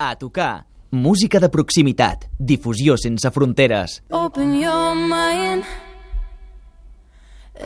A 0.00 0.14
tocar. 0.14 0.66
Música 0.92 1.40
de 1.40 1.48
proximitat. 1.48 2.28
Difusió 2.38 2.94
sense 2.96 3.30
fronteres. 3.34 4.00
Open 4.10 4.54
your 4.54 4.94
mind. 4.94 5.64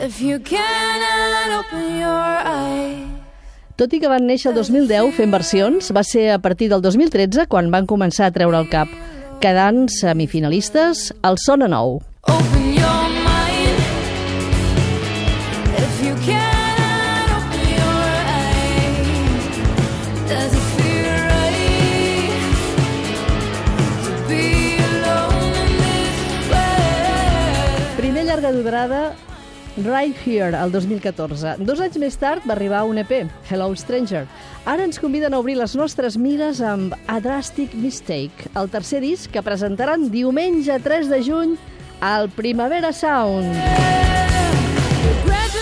If 0.01 0.19
you 0.19 0.39
cannot 0.39 1.53
open 1.59 1.99
your 2.01 2.41
eyes. 2.41 3.05
Tot 3.77 3.93
i 3.93 4.01
que 4.01 4.09
van 4.09 4.25
néixer 4.25 4.49
el 4.49 4.57
2010 4.57 5.13
fent 5.13 5.33
versions, 5.33 5.93
va 5.93 6.01
ser 6.01 6.31
a 6.33 6.41
partir 6.41 6.71
del 6.73 6.81
2013 6.81 7.45
quan 7.53 7.69
van 7.69 7.85
començar 7.85 8.31
a 8.31 8.33
treure 8.33 8.57
el 8.57 8.69
cap, 8.73 8.89
quedant 9.41 9.85
semifinalistes 9.93 11.11
al 11.21 11.37
Sona 11.37 11.69
Nou. 11.69 11.99
Open 12.25 12.72
Durada, 28.63 29.13
Right 29.77 30.15
Here, 30.25 30.55
el 30.55 30.71
2014. 30.71 31.57
Dos 31.65 31.81
anys 31.81 31.97
més 32.01 32.15
tard 32.21 32.45
va 32.47 32.53
arribar 32.55 32.83
un 32.87 33.01
EP, 33.01 33.11
Hello 33.49 33.71
Stranger. 33.75 34.23
Ara 34.69 34.85
ens 34.85 35.01
conviden 35.01 35.33
a 35.33 35.39
obrir 35.41 35.57
les 35.59 35.73
nostres 35.75 36.15
mires 36.17 36.61
amb 36.61 36.93
A 37.07 37.19
Drastic 37.19 37.73
Mistake, 37.75 38.51
el 38.55 38.69
tercer 38.69 39.01
disc 39.03 39.33
que 39.33 39.43
presentaran 39.43 40.07
diumenge 40.13 40.77
3 40.79 41.09
de 41.11 41.21
juny 41.25 41.57
al 41.99 42.29
Primavera 42.29 42.93
Sound. 42.93 43.51
Grass 45.25 45.52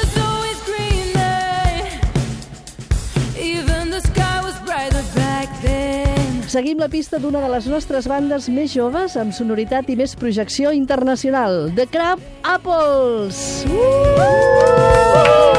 Seguim 6.52 6.82
la 6.84 6.90
pista 6.92 7.16
d'una 7.16 7.40
de 7.40 7.48
les 7.54 7.68
nostres 7.72 8.10
bandes 8.12 8.50
més 8.52 8.74
joves 8.76 9.16
amb 9.22 9.32
sonoritat 9.32 9.88
i 9.94 9.96
més 9.96 10.18
projecció 10.20 10.74
internacional, 10.76 11.70
The 11.78 11.88
Crab 11.94 12.20
Apples. 12.44 13.64
Everything 13.72 15.51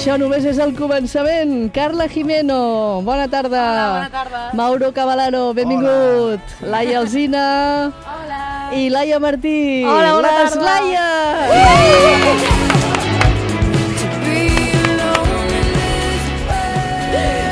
això 0.00 0.16
només 0.16 0.46
és 0.48 0.58
el 0.64 0.70
començament. 0.78 1.68
Carla 1.76 2.06
Jimeno, 2.08 3.02
bona 3.04 3.26
tarda. 3.28 3.60
Hola, 3.60 3.88
bona 3.92 4.10
tarda. 4.14 4.40
Mauro 4.56 4.92
Cavalaro, 4.96 5.42
benvingut. 5.52 6.54
Laia 6.64 7.02
Alzina. 7.02 7.44
Hola. 8.00 8.40
I 8.72 8.88
Laia 8.88 9.20
Martí. 9.20 9.84
Hola, 9.84 10.14
bona 10.16 10.32
Les 10.38 10.56
tarda. 10.56 10.64
Laia. 10.64 11.08
be 12.40 12.49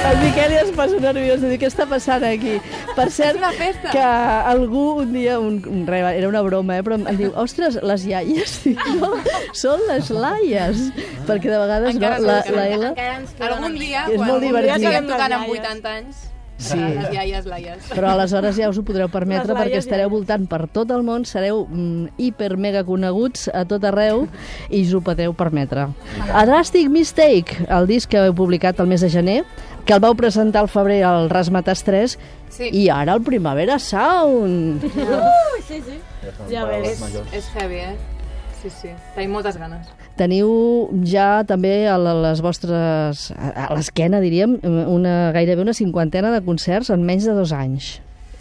El 0.09 0.17
Miquel 0.25 0.53
ja 0.55 0.61
es 0.63 0.71
posa 0.73 0.97
nerviós 1.03 1.41
de 1.43 1.51
dir 1.51 1.59
què 1.61 1.69
està 1.69 1.85
passant 1.91 2.25
aquí. 2.25 2.55
Per 2.97 3.07
cert, 3.13 3.37
una 3.37 3.51
festa. 3.53 3.91
que 3.93 4.01
algú 4.53 4.85
un 5.03 5.13
dia, 5.13 5.39
un, 5.39 5.59
un, 5.69 5.83
re, 5.87 5.99
era 6.17 6.29
una 6.31 6.41
broma, 6.47 6.79
eh, 6.79 6.85
però 6.87 6.97
em 6.97 7.19
diu, 7.19 7.33
ostres, 7.37 7.77
les 7.85 8.07
iaies, 8.09 8.55
Dic, 8.65 8.81
no, 9.03 9.13
són 9.53 9.85
les 9.91 10.09
laies, 10.15 10.87
perquè 11.29 11.53
de 11.53 11.59
vegades 11.61 11.95
Encara 11.95 12.19
no, 12.23 12.27
la, 12.31 12.39
ens- 12.41 12.57
la 12.57 12.67
L... 12.73 12.89
Encara 12.95 13.19
ens 13.21 13.37
Algun 13.51 13.77
dia, 13.79 14.07
És 14.09 14.17
quan 14.17 14.25
molt 14.25 14.39
algun 14.39 14.49
divertit. 14.49 14.71
dia 14.71 14.81
estiguem 14.81 15.05
Les 15.05 15.13
tocant 15.13 15.37
amb 15.39 15.49
iaies. 15.53 15.69
80 15.69 15.95
anys, 15.99 16.25
Sí. 16.59 16.75
les 16.77 17.13
iaies, 17.15 17.47
laies. 17.47 17.85
Però 17.95 18.09
aleshores 18.11 18.57
ja 18.59 18.67
us 18.69 18.79
ho 18.81 18.83
podreu 18.83 19.07
permetre 19.09 19.55
Les 19.55 19.61
perquè 19.61 19.79
estareu 19.79 20.09
ja. 20.09 20.13
voltant 20.13 20.47
per 20.51 20.65
tot 20.75 20.91
el 20.91 21.05
món, 21.07 21.23
sereu 21.25 21.63
mm, 21.71 22.17
hiper 22.19 22.57
mega 22.59 22.83
coneguts 22.85 23.47
a 23.55 23.63
tot 23.65 23.85
arreu 23.87 24.27
i 24.69 24.83
us 24.83 24.93
ho 24.95 25.01
podeu 25.07 25.33
permetre. 25.39 25.87
A 26.35 26.45
Drastic 26.51 26.91
Mistake, 26.91 27.63
el 27.71 27.87
disc 27.87 28.11
que 28.11 28.25
heu 28.27 28.35
publicat 28.35 28.81
el 28.83 28.91
mes 28.91 29.01
de 29.07 29.11
gener, 29.15 29.45
que 29.87 29.95
el 29.95 30.03
vau 30.03 30.15
presentar 30.19 30.61
al 30.67 30.69
febrer 30.69 31.03
al 31.07 31.31
Rasmatas 31.31 31.85
3 31.87 32.19
Sí. 32.51 32.69
i 32.73 32.89
ara 32.91 33.13
el 33.15 33.23
Primavera 33.23 33.79
Sound. 33.79 34.83
Ja 36.51 36.65
ves. 36.67 37.01
És, 37.01 37.19
és 37.33 37.49
heavy, 37.55 37.83
eh? 37.87 37.97
Sí, 38.69 38.89
sí. 38.89 38.91
Tenim 39.15 39.33
moltes 39.33 39.57
ganes. 39.57 39.89
Teniu 40.19 40.49
ja 41.07 41.45
també 41.49 41.87
a 41.89 41.97
les 41.99 42.43
vostres, 42.45 43.29
a 43.39 43.69
l'esquena 43.75 44.21
diríem, 44.21 44.59
una, 44.65 45.31
gairebé 45.33 45.63
una 45.63 45.75
cinquantena 45.77 46.33
de 46.35 46.43
concerts 46.45 46.91
en 46.91 47.05
menys 47.07 47.25
de 47.29 47.37
dos 47.37 47.53
anys. 47.53 47.99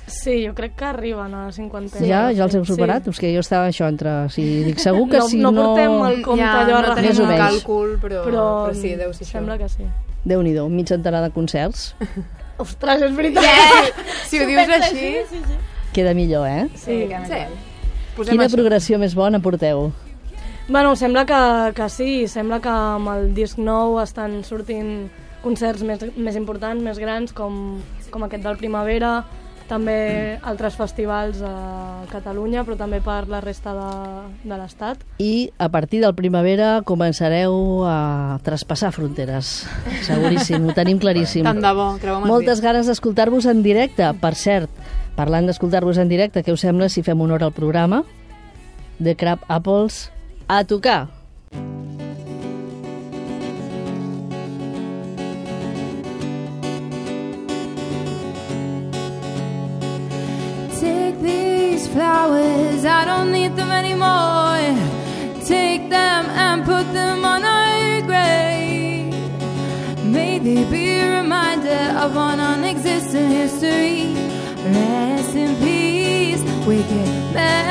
Sí, 0.08 0.46
jo 0.46 0.54
crec 0.56 0.78
que 0.80 0.86
arriben 0.88 1.34
a 1.36 1.46
la 1.48 1.52
cinquantena. 1.52 2.06
ja, 2.08 2.22
ja 2.32 2.46
els 2.46 2.56
heu 2.56 2.64
superat? 2.66 3.04
Sí. 3.04 3.14
Sí. 3.14 3.20
que 3.26 3.34
jo 3.36 3.42
estava 3.44 3.68
això 3.68 3.90
entre... 3.92 4.30
Si 4.32 4.44
dic, 4.64 4.80
segur 4.80 5.10
que 5.12 5.20
no, 5.20 5.28
si 5.28 5.38
no 5.42 5.52
no... 5.52 5.66
portem 5.76 5.96
el 6.08 6.22
compte 6.24 6.44
ja, 6.44 6.54
allò 6.64 6.82
no 6.86 6.96
tenim 6.96 7.12
o 7.12 7.24
un 7.26 7.28
menys. 7.34 7.44
càlcul, 7.44 7.96
però, 8.02 8.24
però, 8.24 8.46
però 8.70 8.74
sí, 8.74 8.96
deu 8.96 9.12
ser 9.14 9.28
sembla 9.28 9.58
això. 9.58 9.68
que 9.68 9.70
sí. 9.84 9.90
Déu-n'hi-do, 10.28 10.68
mig 10.72 10.88
centenar 10.88 11.22
de 11.26 11.32
concerts. 11.36 11.94
Ostres, 12.64 13.04
és 13.04 13.16
veritat. 13.16 13.44
Si 14.28 14.40
ho 14.40 14.48
dius 14.48 14.72
així... 14.80 15.12
Sí, 15.30 15.44
sí. 15.44 15.60
Queda 15.94 16.14
millor, 16.16 16.48
eh? 16.48 16.68
sí. 16.76 17.04
Sí. 17.28 17.44
Posem 18.16 18.34
Quina 18.34 18.48
això. 18.48 18.56
progressió 18.56 18.98
més 18.98 19.14
bona 19.14 19.40
porteu? 19.44 19.92
Bueno, 20.70 20.98
sembla 20.98 21.26
que, 21.26 21.74
que 21.74 21.90
sí, 21.90 22.28
sembla 22.28 22.60
que 22.60 22.70
amb 22.70 23.08
el 23.14 23.30
disc 23.36 23.56
nou 23.56 24.02
estan 24.02 24.42
sortint 24.44 25.08
concerts 25.40 25.84
més, 25.88 26.02
més 26.20 26.36
importants, 26.36 26.84
més 26.84 27.00
grans, 27.00 27.32
com, 27.32 27.78
com 28.12 28.26
aquest 28.28 28.44
del 28.44 28.58
Primavera, 28.60 29.22
també 29.68 30.40
altres 30.48 30.76
festivals 30.80 31.40
a 31.44 32.04
Catalunya, 32.12 32.66
però 32.68 32.76
també 32.80 33.00
per 33.04 33.22
la 33.32 33.40
resta 33.44 33.72
de, 33.76 33.88
de 34.44 34.58
l'Estat. 34.60 35.06
I 35.24 35.52
a 35.60 35.70
partir 35.72 36.02
del 36.04 36.16
primavera 36.16 36.82
començareu 36.88 37.84
a 37.88 38.40
traspassar 38.44 38.94
fronteres. 38.96 39.68
Seguríssim, 40.08 40.68
ho 40.68 40.76
tenim 40.76 41.00
claríssim. 41.04 41.48
Tant 41.48 41.64
de 41.64 41.74
bo, 41.76 41.90
creuem 42.02 42.28
Moltes 42.28 42.64
ganes 42.64 42.92
d'escoltar-vos 42.92 43.48
en 43.52 43.64
directe. 43.64 44.08
Per 44.20 44.34
cert, 44.40 44.84
parlant 45.20 45.48
d'escoltar-vos 45.48 46.00
en 46.00 46.12
directe, 46.12 46.44
què 46.44 46.56
us 46.56 46.64
sembla 46.64 46.92
si 46.92 47.04
fem 47.04 47.24
honor 47.24 47.44
al 47.44 47.56
programa? 47.56 48.04
The 49.04 49.16
Crab 49.20 49.44
Apples 49.52 50.08
a 50.50 50.64
tocar. 50.64 51.08
Take 60.80 61.20
these 61.22 61.88
flowers, 61.88 62.86
I 62.86 63.06
don't 63.06 63.32
need 63.32 63.56
them 63.56 63.72
anymore. 63.72 64.76
Take 65.44 65.90
them 65.90 66.26
and 66.30 66.64
put 66.64 66.94
them 66.94 67.26
on 67.26 67.44
a 67.44 68.02
grave. 68.06 69.14
May 70.06 70.40
they 70.40 70.64
be 70.70 71.00
a 71.00 71.22
reminder 71.22 71.98
of 72.00 72.16
one 72.16 72.38
non-existent 72.38 73.32
history. 73.32 74.16
Rest 74.64 75.36
in 75.36 75.56
peace, 75.58 76.42
wicked 76.66 77.08
memory. 77.34 77.68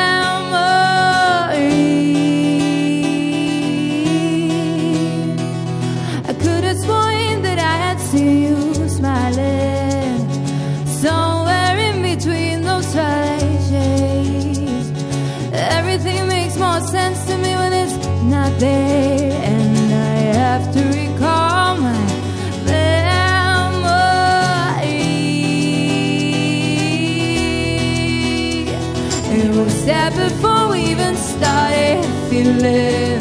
Sad 29.87 30.13
before 30.17 30.71
we 30.73 30.81
even 30.81 31.15
started 31.15 32.05
feeling 32.29 33.21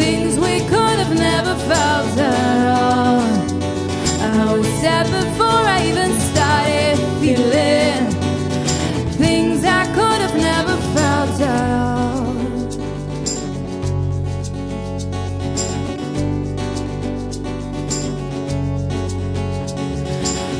things 0.00 0.38
we 0.38 0.60
could 0.72 0.96
have 1.02 1.14
never 1.14 1.54
felt 1.68 2.16
at 2.16 2.66
all. 2.80 3.20
I 4.40 4.54
was 4.54 4.66
sad 4.80 5.06
before 5.20 5.62
I 5.76 5.78
even 5.90 6.10
started 6.30 6.96
feeling 7.20 8.02
things 9.22 9.62
I 9.62 9.84
could 9.96 10.20
have 10.26 10.36
never 10.50 10.76
felt 10.94 11.40
at 11.42 11.70
all. 11.82 12.32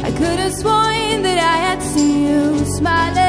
I 0.04 0.10
could 0.20 0.38
have 0.44 0.52
sworn 0.52 1.22
that 1.22 1.38
I 1.38 1.56
had 1.66 1.80
seen 1.82 2.26
you 2.28 2.64
smiling 2.76 3.21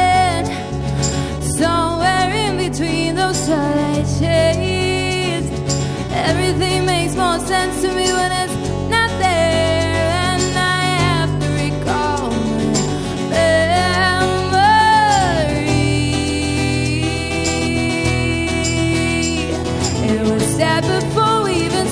before 20.88 21.50
even 21.50 21.88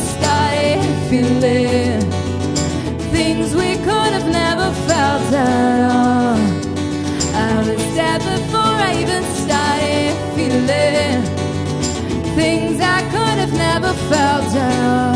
feeling 1.09 2.01
things 3.11 3.53
we 3.53 3.75
could 3.87 4.11
have 4.17 4.27
never 4.27 4.71
felt 4.87 5.33
at 5.33 5.91
all. 5.91 6.37
I 7.33 7.63
before 8.31 8.81
even 9.01 9.23
feeling 10.35 11.21
things 12.35 12.79
I 12.79 13.01
could 13.13 13.37
have 13.43 13.53
never 13.53 13.93
felt 14.09 14.55
at 14.55 14.85
all. 14.85 15.10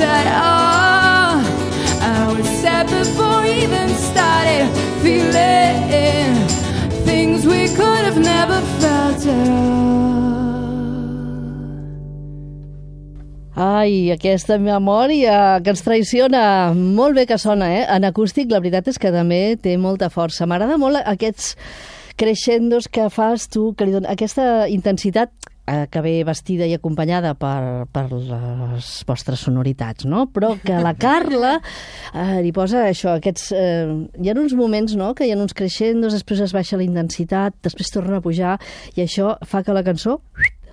At 0.00 0.26
all. 0.26 1.40
I 2.00 2.32
was 2.32 2.46
sad 2.60 2.86
before 2.86 3.44
even 3.44 3.88
started 3.88 4.66
feeling 5.02 6.34
things 7.04 7.46
we 7.46 7.68
could 7.68 8.04
have 8.08 8.18
never 8.18 8.60
felt 8.80 9.26
at 9.26 9.48
all. 9.48 9.78
Ai, 13.58 14.12
aquesta 14.14 14.54
memòria 14.62 15.58
que 15.64 15.72
ens 15.74 15.82
traiciona. 15.82 16.72
Molt 16.74 17.18
bé 17.18 17.26
que 17.26 17.38
sona, 17.42 17.72
eh? 17.74 17.84
En 17.90 18.06
acústic, 18.06 18.52
la 18.52 18.60
veritat 18.62 18.86
és 18.92 19.00
que 19.02 19.10
també 19.10 19.56
té 19.58 19.74
molta 19.76 20.12
força. 20.14 20.46
M'agrada 20.46 20.78
molt 20.78 21.02
aquests 21.02 21.56
creixendos 22.18 22.86
que 22.86 23.08
fas 23.10 23.48
tu, 23.50 23.72
que 23.74 23.86
li 23.86 23.94
donen 23.94 24.10
aquesta 24.10 24.68
intensitat 24.70 25.47
que 25.90 26.02
ve 26.04 26.14
vestida 26.26 26.66
i 26.68 26.74
acompanyada 26.76 27.34
per, 27.38 27.86
per 27.92 28.06
les 28.12 28.90
vostres 29.08 29.42
sonoritats, 29.46 30.06
no? 30.08 30.26
Però 30.34 30.54
que 30.62 30.78
la 30.82 30.94
Carla 31.06 31.56
eh, 31.58 32.38
li 32.44 32.52
posa 32.56 32.86
això, 32.88 33.16
aquests... 33.18 33.50
Eh, 33.56 33.96
hi 34.18 34.30
ha 34.30 34.36
uns 34.38 34.56
moments, 34.58 34.96
no?, 34.98 35.14
que 35.18 35.26
hi 35.28 35.34
ha 35.34 35.40
uns 35.40 35.56
creixendos, 35.56 36.16
després 36.16 36.44
es 36.44 36.54
baixa 36.56 36.78
la 36.80 36.86
intensitat, 36.86 37.58
després 37.64 37.92
torna 37.94 38.18
a 38.18 38.24
pujar, 38.24 38.58
i 38.96 39.04
això 39.04 39.36
fa 39.48 39.64
que 39.66 39.76
la 39.76 39.84
cançó 39.86 40.18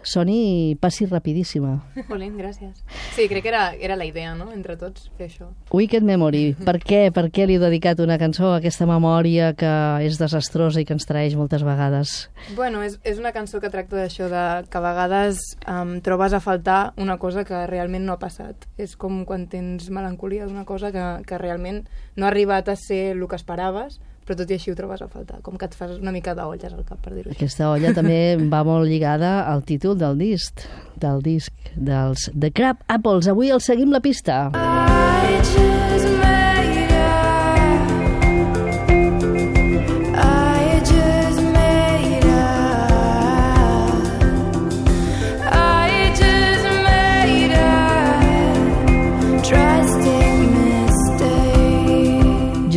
soni 0.08 0.76
passi 0.82 1.06
rapidíssima. 1.10 1.76
Jolín, 2.10 2.38
gràcies. 2.38 2.84
Sí, 3.16 3.28
crec 3.32 3.44
que 3.44 3.52
era, 3.52 3.74
era 3.74 3.98
la 4.00 4.06
idea, 4.06 4.36
no?, 4.36 4.52
entre 4.54 4.78
tots, 4.80 5.10
fer 5.18 5.30
això. 5.30 5.50
Wicked 5.74 6.06
Memory. 6.06 6.56
Per 6.66 6.78
què? 6.84 7.02
Per 7.16 7.28
què 7.34 7.48
li 7.48 7.58
heu 7.58 7.64
dedicat 7.64 8.00
una 8.04 8.18
cançó 8.22 8.52
a 8.54 8.60
aquesta 8.60 8.88
memòria 8.90 9.54
que 9.58 9.72
és 10.06 10.20
desastrosa 10.22 10.82
i 10.82 10.88
que 10.88 10.96
ens 10.96 11.08
traeix 11.10 11.36
moltes 11.38 11.66
vegades? 11.66 12.16
Bueno, 12.56 12.84
és, 12.86 13.00
és 13.04 13.20
una 13.22 13.34
cançó 13.36 13.62
que 13.64 13.72
tracta 13.74 14.00
d'això, 14.00 14.30
de 14.32 14.46
que 14.70 14.80
a 14.80 14.84
vegades 14.86 15.42
um, 15.68 15.98
trobes 16.06 16.34
a 16.34 16.42
faltar 16.44 16.94
una 17.02 17.18
cosa 17.22 17.46
que 17.48 17.66
realment 17.68 18.06
no 18.06 18.16
ha 18.16 18.22
passat. 18.22 18.68
És 18.78 18.96
com 19.00 19.24
quan 19.26 19.48
tens 19.52 19.90
melancolia 19.94 20.48
d'una 20.48 20.66
cosa 20.66 20.92
que, 20.96 21.06
que 21.28 21.40
realment 21.42 21.86
no 22.16 22.26
ha 22.26 22.34
arribat 22.34 22.70
a 22.70 22.78
ser 22.80 23.16
el 23.16 23.26
que 23.28 23.40
esperaves, 23.40 24.00
però 24.26 24.38
tot 24.42 24.52
i 24.52 24.58
així 24.58 24.74
ho 24.74 24.78
trobes 24.78 25.04
a 25.06 25.10
faltar. 25.12 25.42
Com 25.46 25.60
que 25.60 25.70
et 25.70 25.78
fas 25.78 25.96
una 25.98 26.14
mica 26.16 26.36
d'olles 26.38 26.72
al 26.72 26.86
cap, 26.88 27.00
per 27.04 27.14
dir-ho 27.14 27.32
així. 27.32 27.40
Aquesta 27.40 27.70
olla 27.72 27.94
també 27.98 28.20
va 28.54 28.64
molt 28.68 28.90
lligada 28.90 29.38
al 29.52 29.64
títol 29.68 29.98
del 30.02 30.18
disc, 30.22 30.66
del 31.02 31.22
disc 31.26 31.72
dels 31.76 32.30
The 32.34 32.52
Crab 32.56 32.84
Apples. 32.88 33.30
Avui 33.32 33.54
els 33.54 33.72
seguim 33.72 33.94
la 33.94 34.04
pista. 34.04 34.50
I 34.56 35.38
just 35.42 35.65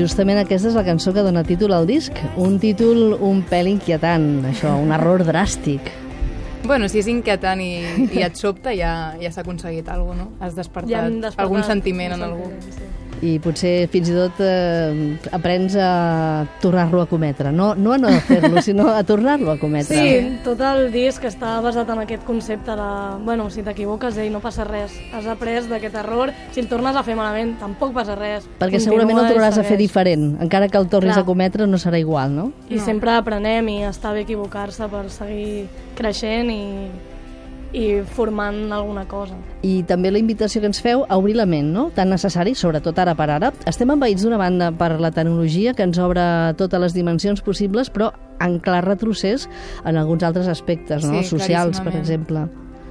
Justament 0.09 0.39
aquesta 0.41 0.71
és 0.71 0.77
la 0.79 0.87
cançó 0.87 1.13
que 1.13 1.21
dona 1.21 1.43
títol 1.45 1.75
al 1.77 1.85
disc. 1.85 2.17
Un 2.41 2.55
títol 2.63 3.13
un 3.21 3.43
pèl 3.45 3.69
inquietant, 3.75 4.25
això, 4.49 4.71
un 4.81 4.95
error 4.97 5.21
dràstic. 5.29 5.91
Bueno, 6.65 6.89
si 6.89 7.03
és 7.03 7.11
inquietant 7.13 7.61
i, 7.61 7.75
i 8.17 8.23
et 8.25 8.39
sobta, 8.41 8.73
ja, 8.73 8.93
ja 9.21 9.29
s'ha 9.35 9.45
aconseguit 9.45 9.91
alguna 9.93 10.25
cosa, 10.25 10.31
no? 10.31 10.47
Has 10.47 10.57
despertat, 10.57 10.95
Ja 10.95 11.03
despertat 11.05 11.45
algun 11.45 11.67
sentiment 11.69 12.17
en 12.17 12.25
algú. 12.25 12.49
sentiment, 12.49 12.73
sí. 12.73 13.08
I 13.23 13.39
potser 13.43 13.89
fins 13.93 14.11
i 14.13 14.17
tot 14.17 14.41
eh, 14.45 15.17
aprens 15.35 15.77
a 15.81 16.47
tornar-lo 16.63 17.03
a 17.03 17.09
cometre. 17.11 17.53
No, 17.53 17.73
no 17.75 17.95
a 17.95 17.99
no 17.99 18.13
fer-lo, 18.29 18.63
sinó 18.67 18.89
a 18.95 19.03
tornar-lo 19.05 19.53
a 19.53 19.59
cometre. 19.59 19.97
Sí, 19.97 20.39
tot 20.45 20.61
el 20.65 20.91
disc 20.95 21.25
està 21.29 21.59
basat 21.65 21.91
en 21.95 22.05
aquest 22.05 22.25
concepte 22.29 22.77
de, 22.79 22.91
bueno, 23.27 23.49
si 23.51 23.65
t'equivoques, 23.67 24.19
ei, 24.23 24.31
no 24.31 24.43
passa 24.45 24.67
res. 24.69 24.95
Has 25.15 25.27
après 25.31 25.69
d'aquest 25.69 25.97
error, 26.03 26.33
si 26.53 26.63
el 26.63 26.69
tornes 26.71 26.97
a 26.97 27.03
fer 27.07 27.17
malament, 27.19 27.57
tampoc 27.61 27.95
passa 27.97 28.17
res. 28.19 28.47
Perquè 28.59 28.79
Continua 28.79 28.85
segurament 28.85 29.23
el 29.23 29.25
i 29.25 29.35
tornaràs 29.35 29.61
a 29.61 29.67
fer 29.67 29.79
diferent. 29.81 30.31
Encara 30.45 30.69
que 30.69 30.79
el 30.79 30.89
tornis 30.93 31.17
Clar. 31.17 31.25
a 31.25 31.29
cometre 31.29 31.67
no 31.67 31.81
serà 31.81 32.01
igual, 32.01 32.35
no? 32.35 32.51
I 32.69 32.81
sempre 32.83 33.15
aprenem 33.17 33.69
i 33.73 33.79
està 33.89 34.13
bé 34.15 34.27
equivocar-se 34.27 34.89
per 34.93 35.07
seguir 35.13 35.69
creixent 35.99 36.53
i, 36.53 36.63
i 37.73 38.03
formant 38.17 38.73
alguna 38.73 39.05
cosa. 39.09 39.37
I 39.63 39.83
també 39.89 40.13
la 40.13 40.21
invitació 40.21 40.63
que 40.63 40.71
ens 40.71 40.81
feu 40.85 41.05
a 41.09 41.19
obrir 41.21 41.37
la 41.37 41.47
ment, 41.47 41.73
no? 41.75 41.89
Tan 41.95 42.13
necessari, 42.13 42.55
sobretot 42.59 42.99
ara 42.99 43.17
per 43.19 43.29
ara. 43.35 43.53
Estem 43.69 43.91
envaïts 43.95 44.25
d'una 44.25 44.39
banda 44.41 44.71
per 44.73 44.95
la 45.01 45.13
tecnologia 45.13 45.75
que 45.75 45.85
ens 45.87 45.99
obre 46.01 46.23
totes 46.61 46.81
les 46.81 46.97
dimensions 46.97 47.43
possibles, 47.45 47.93
però 47.93 48.13
en 48.41 48.59
clar 48.63 48.85
retrocés 48.87 49.49
en 49.85 49.99
alguns 49.99 50.25
altres 50.25 50.49
aspectes, 50.49 51.05
no? 51.05 51.21
Sí, 51.23 51.37
Socials, 51.37 51.83
per 51.85 51.97
exemple. 51.97 52.49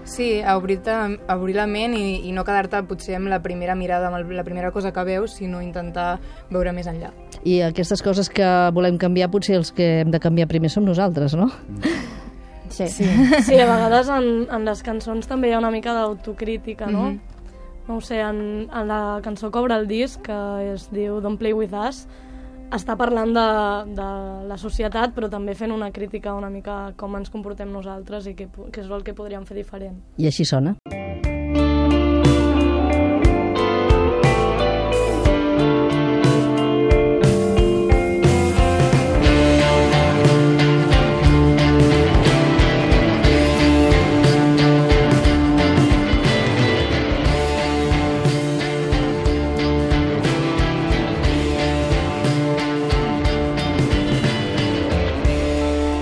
Sí, 0.07 0.39
a 0.39 0.55
obrir, 0.55 0.79
a 0.87 1.35
obrir 1.35 1.57
la 1.57 1.65
ment 1.67 1.91
i, 1.97 2.29
i 2.29 2.31
no 2.31 2.45
quedar-te 2.47 2.79
potser 2.87 3.17
amb 3.17 3.27
la 3.27 3.41
primera 3.43 3.75
mirada, 3.75 4.07
amb 4.07 4.31
la 4.31 4.45
primera 4.47 4.71
cosa 4.71 4.93
que 4.95 5.03
veus, 5.03 5.35
sinó 5.35 5.59
intentar 5.61 6.21
veure 6.49 6.71
més 6.71 6.87
enllà. 6.87 7.11
I 7.43 7.59
aquestes 7.67 8.01
coses 8.01 8.31
que 8.31 8.47
volem 8.73 8.95
canviar, 8.97 9.27
potser 9.33 9.59
els 9.59 9.73
que 9.75 9.97
hem 10.05 10.13
de 10.13 10.21
canviar 10.23 10.47
primer 10.47 10.71
som 10.71 10.87
nosaltres, 10.87 11.35
no? 11.35 11.51
Sí. 12.69 12.87
sí. 12.87 13.07
Sí, 13.43 13.55
a 13.59 13.65
vegades 13.65 14.09
en, 14.09 14.47
en 14.51 14.65
les 14.65 14.83
cançons 14.83 15.27
també 15.27 15.49
hi 15.49 15.57
ha 15.57 15.59
una 15.59 15.71
mica 15.71 15.93
d'autocrítica, 15.95 16.87
no? 16.87 17.11
Mhm. 17.11 17.35
No 17.87 17.97
ho 17.97 18.01
sé, 18.01 18.19
en, 18.19 18.67
en 18.67 18.87
la 18.89 19.21
cançó 19.23 19.49
que 19.49 19.59
obre 19.59 19.75
el 19.75 19.87
disc, 19.87 20.19
que 20.21 20.73
es 20.73 20.89
diu 20.91 21.21
Don't 21.23 21.39
Play 21.39 21.53
With 21.55 21.71
Us, 21.71 22.01
està 22.75 22.97
parlant 22.99 23.31
de, 23.31 23.47
de 23.95 24.07
la 24.49 24.57
societat, 24.59 25.15
però 25.15 25.29
també 25.31 25.55
fent 25.55 25.71
una 25.71 25.91
crítica 25.95 26.35
una 26.35 26.49
mica 26.51 26.77
a 26.89 26.93
com 26.99 27.15
ens 27.15 27.31
comportem 27.31 27.71
nosaltres 27.71 28.27
i 28.27 28.35
què, 28.35 28.49
què 28.51 28.83
és 28.83 28.91
el 28.91 29.07
que 29.07 29.15
podríem 29.15 29.47
fer 29.47 29.55
diferent. 29.61 30.01
I 30.19 30.27
així 30.27 30.43
sona. 30.43 30.75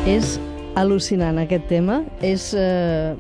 És 0.06 0.36
al·lucinant 0.78 1.40
aquest 1.42 1.66
tema. 1.72 2.04
És... 2.22 2.52
Eh, 2.58 3.16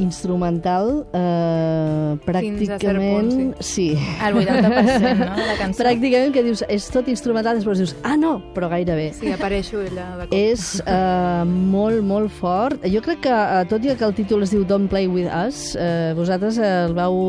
instrumental 0.00 1.06
eh, 1.12 2.16
Fins 2.16 2.70
a 2.70 2.78
pràcticament... 2.78 3.28
punt, 3.28 3.64
sí. 3.64 3.90
El 4.24 4.38
80%, 4.40 5.18
no?, 5.18 5.34
la 5.36 5.56
cançó. 5.58 5.82
Pràcticament 5.82 6.32
que 6.34 6.44
dius, 6.46 6.62
és 6.72 6.86
tot 6.92 7.08
instrumental, 7.12 7.58
després 7.60 7.82
dius, 7.82 7.94
ah, 8.08 8.16
no, 8.16 8.38
però 8.56 8.70
gairebé. 8.72 9.10
Sí, 9.18 9.32
apareixo 9.34 9.82
ella 9.84 10.06
de 10.20 10.28
cop. 10.30 10.36
És 10.38 10.68
uh, 10.86 11.42
molt, 11.44 12.00
molt 12.08 12.32
fort. 12.38 12.86
Jo 12.92 13.04
crec 13.04 13.24
que, 13.26 13.34
uh, 13.34 13.66
tot 13.68 13.84
i 13.84 13.92
que 13.92 14.08
el 14.08 14.16
títol 14.16 14.46
es 14.46 14.54
diu 14.54 14.64
Don't 14.68 14.88
Play 14.92 15.10
With 15.12 15.28
Us, 15.28 15.74
uh, 15.76 16.12
vosaltres 16.18 16.60
el 16.62 16.96
vau 16.96 17.20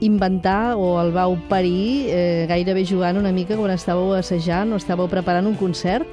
inventar 0.00 0.74
o 0.76 1.00
el 1.00 1.10
vau 1.12 1.36
parir 1.48 2.06
eh, 2.10 2.46
gairebé 2.48 2.84
jugant 2.84 3.16
una 3.16 3.32
mica 3.32 3.56
quan 3.56 3.70
estàveu 3.72 4.12
assajant 4.18 4.72
o 4.72 4.76
estàveu 4.80 5.08
preparant 5.08 5.46
un 5.48 5.54
concert 5.56 6.06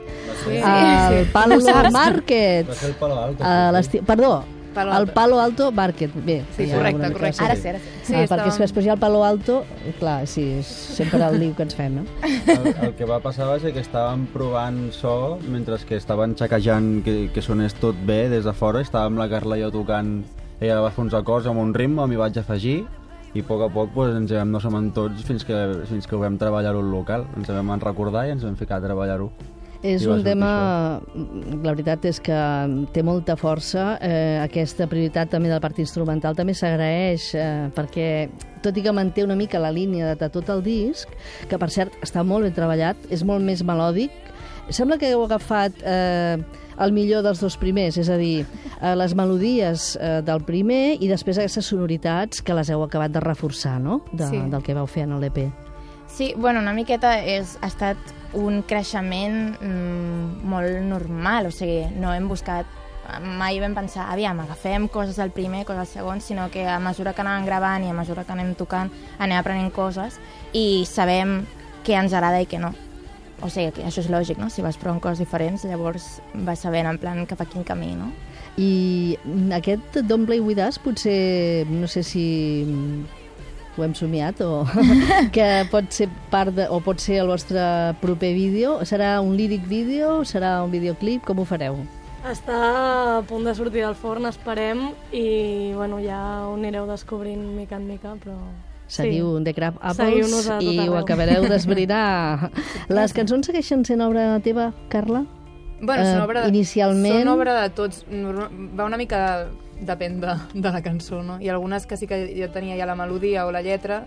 Sí, 0.45 0.57
al 0.63 1.23
sí. 1.25 1.29
Palo 1.31 1.59
saps? 1.61 1.91
Market. 1.93 2.67
Va 2.69 2.75
ser 2.75 2.89
el 2.89 2.95
Palo 2.99 3.17
Alto. 3.19 3.43
A 3.43 3.71
l'esti- 3.71 4.01
Perdó, 4.03 4.43
Palo 4.73 4.91
al 4.91 4.97
Alto. 5.03 5.13
Palo 5.13 5.39
Alto 5.39 5.71
Market. 5.71 6.11
Bé, 6.25 6.43
Sí, 6.57 6.65
correcte, 6.71 7.11
correcte. 7.13 7.43
Ara 7.45 7.55
sí, 7.55 7.67
ara 7.69 7.79
sí. 7.79 7.85
Sí, 8.03 8.13
ah, 8.15 8.17
perquè 8.17 8.23
és 8.23 8.29
que 8.29 8.35
estàvem- 8.35 8.59
després 8.63 8.85
hi 8.85 8.89
ha 8.89 8.93
el 8.93 8.99
Palo 8.99 9.23
Alto, 9.23 9.63
clar, 9.99 10.27
sí, 10.27 10.41
és 10.59 10.65
sempre 10.67 11.21
el 11.27 11.39
liu 11.39 11.53
que 11.55 11.63
ens 11.63 11.75
fem, 11.75 11.95
no? 11.95 12.03
El, 12.23 12.73
el 12.87 12.93
que 12.95 13.05
va 13.05 13.19
passar 13.23 13.47
va 13.47 13.59
ser 13.59 13.71
que 13.73 13.79
estàvem 13.85 14.25
provant 14.33 14.91
so 14.91 15.37
mentre 15.47 15.77
que 15.87 15.95
estaven 15.95 16.35
xequejant 16.35 17.03
que, 17.05 17.29
que 17.33 17.41
sonés 17.41 17.73
tot 17.75 17.95
bé 18.05 18.27
des 18.29 18.43
de 18.43 18.53
fora. 18.53 18.81
Estàvem 18.81 19.15
la 19.21 19.29
Carla 19.29 19.57
i 19.57 19.61
jo 19.63 19.71
tocant, 19.71 20.23
ella 20.59 20.81
va 20.81 20.91
fer 20.91 21.03
uns 21.05 21.13
acords 21.13 21.47
amb 21.47 21.59
un 21.61 21.73
ritme, 21.73 22.05
m'hi 22.07 22.15
vaig 22.19 22.37
afegir 22.41 22.83
i 23.33 23.41
a 23.41 23.47
poc 23.47 23.63
a 23.65 23.71
poc 23.73 23.89
pues, 23.95 24.13
ens 24.15 24.31
vam 24.35 24.53
anar 24.53 24.75
amb 24.77 24.93
tots 24.93 25.25
fins 25.25 25.45
que, 25.47 25.57
fins 25.89 26.05
que 26.07 26.15
ho 26.15 26.21
vam 26.21 26.37
treballar-ho 26.37 26.83
al 26.83 26.93
local. 26.93 27.25
Ens 27.37 27.49
vam 27.49 27.73
recordar 27.81 28.27
i 28.27 28.35
ens 28.35 28.45
vam 28.45 28.55
ficar 28.59 28.77
a 28.77 28.85
treballar-ho. 28.85 29.31
És 29.83 30.05
un 30.07 30.21
tema, 30.23 31.01
la 31.11 31.73
veritat 31.73 32.05
és 32.07 32.21
que 32.23 32.35
té 32.95 33.01
molta 33.03 33.35
força, 33.35 33.97
eh, 33.99 34.39
aquesta 34.39 34.87
prioritat 34.87 35.33
també 35.33 35.51
del 35.51 35.59
part 35.59 35.81
instrumental 35.83 36.37
també 36.37 36.55
s'agraeix, 36.55 37.25
eh, 37.35 37.67
perquè 37.75 38.07
tot 38.63 38.79
i 38.79 38.83
que 38.85 38.93
manté 38.95 39.25
una 39.27 39.35
mica 39.35 39.59
la 39.59 39.73
línia 39.75 40.15
de 40.15 40.29
tot 40.31 40.47
el 40.55 40.63
disc, 40.63 41.11
que 41.49 41.59
per 41.59 41.67
cert 41.69 41.99
està 42.01 42.23
molt 42.23 42.47
ben 42.47 42.55
treballat, 42.55 42.95
és 43.11 43.25
molt 43.27 43.43
més 43.43 43.59
melòdic, 43.59 44.15
sembla 44.71 44.95
que 44.97 45.11
heu 45.11 45.25
agafat 45.25 45.83
eh, 45.83 46.39
el 46.79 46.91
millor 46.91 47.23
dels 47.23 47.39
dos 47.41 47.57
primers, 47.57 47.97
és 47.97 48.09
a 48.09 48.17
dir, 48.17 48.45
eh, 48.81 48.95
les 48.95 49.13
melodies 49.15 49.97
eh, 50.01 50.21
del 50.25 50.41
primer 50.43 50.97
i 50.99 51.07
després 51.07 51.37
aquestes 51.37 51.65
sonoritats 51.65 52.41
que 52.41 52.53
les 52.53 52.69
heu 52.69 52.83
acabat 52.83 53.11
de 53.11 53.19
reforçar, 53.19 53.79
no?, 53.79 54.01
de, 54.11 54.27
Sí. 54.27 54.39
del 54.49 54.63
que 54.63 54.73
vau 54.73 54.87
fer 54.87 55.03
en 55.03 55.19
l'EP. 55.19 55.51
Sí, 56.07 56.33
bueno, 56.37 56.59
una 56.59 56.73
miqueta 56.73 57.19
és, 57.25 57.57
ha 57.61 57.67
estat 57.67 57.97
un 58.33 58.61
creixement 58.61 59.57
mm, 59.59 60.45
molt 60.45 60.81
normal, 60.85 61.47
o 61.47 61.51
sigui, 61.51 61.87
no 61.97 62.13
hem 62.13 62.27
buscat 62.29 62.65
mai 63.19 63.59
vam 63.59 63.73
pensar, 63.75 64.05
aviam, 64.13 64.39
agafem 64.39 64.87
coses 64.87 65.17
del 65.17 65.31
primer, 65.31 65.65
coses 65.65 65.77
del 65.77 65.87
segon, 65.87 66.21
sinó 66.21 66.49
que 66.49 66.65
a 66.67 66.79
mesura 66.79 67.13
que 67.13 67.21
anàvem 67.21 67.45
gravant 67.45 67.83
i 67.83 67.89
a 67.89 67.93
mesura 67.97 68.23
que 68.23 68.31
anem 68.31 68.53
tocant, 68.55 68.91
anem 69.19 69.37
aprenent 69.37 69.71
coses 69.75 70.19
i 70.53 70.85
sabem 70.87 71.41
què 71.83 71.97
ens 71.99 72.13
agrada 72.13 72.39
i 72.41 72.47
què 72.47 72.59
no. 72.63 72.71
O 73.43 73.49
sigui, 73.51 73.73
que 73.75 73.83
això 73.83 73.99
és 73.99 74.09
lògic, 74.11 74.39
no? 74.39 74.47
Si 74.49 74.63
vas 74.63 74.77
provant 74.79 75.01
coses 75.03 75.19
diferents, 75.19 75.65
llavors 75.67 76.21
vas 76.47 76.61
sabent 76.63 76.87
en 76.87 76.99
plan 77.01 77.25
cap 77.27 77.41
a 77.43 77.47
quin 77.49 77.65
camí, 77.67 77.91
no? 77.99 78.13
I 78.55 79.17
aquest 79.57 79.99
Don't 80.07 80.29
Play 80.29 80.39
With 80.39 80.61
Us 80.63 80.79
potser, 80.79 81.65
no 81.67 81.89
sé 81.91 82.05
si 82.07 82.23
ho 83.75 83.83
hem 83.83 83.95
somiat 83.97 84.39
o 84.45 84.63
que 85.35 85.47
pot 85.71 85.89
ser 85.91 86.07
part 86.31 86.53
de, 86.53 86.67
o 86.69 86.77
pot 86.85 87.01
ser 87.01 87.19
el 87.23 87.31
vostre 87.31 87.63
proper 88.03 88.31
vídeo. 88.37 88.77
Serà 88.87 89.17
un 89.21 89.35
líric 89.35 89.67
vídeo? 89.67 90.21
Serà 90.29 90.59
un 90.63 90.71
videoclip? 90.71 91.25
Com 91.27 91.41
ho 91.41 91.47
fareu? 91.49 91.81
Està 92.23 92.59
a 93.17 93.23
punt 93.27 93.43
de 93.43 93.51
sortir 93.57 93.81
del 93.83 93.97
forn, 93.99 94.29
esperem, 94.29 94.93
i 95.11 95.73
bueno, 95.75 95.97
ja 95.99 96.19
ho 96.47 96.53
anireu 96.55 96.87
descobrint 96.87 97.41
mica 97.57 97.75
en 97.81 97.89
mica, 97.89 98.15
però... 98.23 98.37
Seguiu 98.93 99.31
The 99.43 99.53
Crab 99.57 99.79
Apples 99.81 100.45
i 100.61 100.77
ho 100.77 100.81
arreu. 100.83 100.97
acabareu 100.99 101.47
d'esbrinar. 101.49 102.51
Les 102.93 103.13
cançons 103.13 103.45
segueixen 103.49 103.83
sent 103.85 104.01
obra 104.05 104.39
teva, 104.45 104.71
Carla? 104.89 105.25
Bueno, 105.83 106.03
són 106.05 106.19
Eh, 106.21 106.23
obra 106.23 106.41
de, 106.45 106.51
inicialment- 106.53 107.17
Són 107.23 107.27
obra 107.33 107.57
de 107.61 107.69
tots. 107.75 108.05
Va 108.09 108.85
una 108.85 108.97
mica... 108.97 109.47
Depèn 109.83 110.19
de, 110.21 110.31
de 110.53 110.69
la 110.71 110.79
cançó, 110.85 111.23
no? 111.25 111.39
Hi 111.41 111.49
ha 111.49 111.55
algunes 111.57 111.85
que 111.89 111.97
sí 111.97 112.05
que 112.07 112.19
jo 112.37 112.47
tenia 112.53 112.77
ja 112.77 112.85
la 112.85 112.93
melodia 112.95 113.45
o 113.45 113.51
la 113.51 113.59
lletra 113.65 114.05